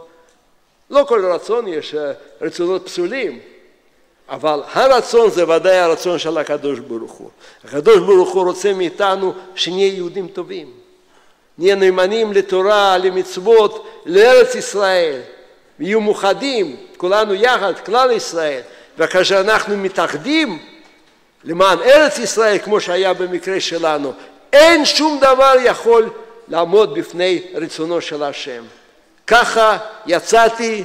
[0.90, 3.40] לא כל רצון יש אה, רצונות פסולים,
[4.30, 7.30] אבל הרצון זה ודאי הרצון של הקדוש ברוך הוא.
[7.64, 10.72] הקדוש ברוך הוא רוצה מאיתנו שנהיה יהודים טובים,
[11.58, 15.22] נהיה נאמנים לתורה, למצוות, לארץ ישראל,
[15.80, 18.62] ויהיו מאוחדים, כולנו יחד, כלל ישראל,
[19.00, 20.60] וכאשר אנחנו מתאחדים
[21.44, 24.14] למען ארץ ישראל, כמו שהיה במקרה שלנו,
[24.54, 26.10] אין שום דבר יכול
[26.48, 28.64] לעמוד בפני רצונו של השם.
[29.28, 30.84] ככה יצאתי,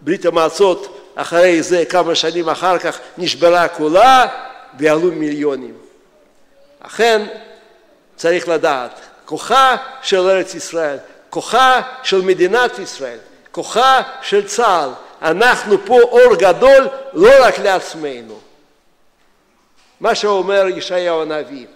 [0.00, 4.26] ברית המועצות אחרי זה כמה שנים אחר כך נשברה כולה
[4.78, 5.74] ועלו מיליונים.
[6.80, 7.26] אכן
[8.16, 10.96] צריך לדעת, כוחה של ארץ ישראל,
[11.30, 13.18] כוחה של מדינת ישראל,
[13.52, 14.90] כוחה של צה"ל,
[15.22, 18.38] אנחנו פה אור גדול לא רק לעצמנו.
[20.00, 21.66] מה שאומר ישעיהו הנביא,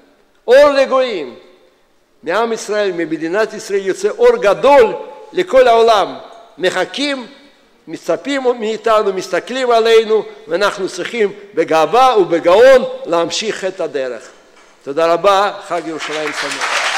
[0.48, 1.34] אור לגויים,
[2.22, 4.94] מעם ישראל, ממדינת ישראל יוצא אור גדול
[5.32, 6.18] לכל העולם,
[6.58, 7.26] מחכים
[7.88, 14.22] מצפים מאיתנו, מסתכלים עלינו, ואנחנו צריכים בגאווה ובגאון להמשיך את הדרך.
[14.84, 16.90] תודה רבה, חג ירושלים שמח.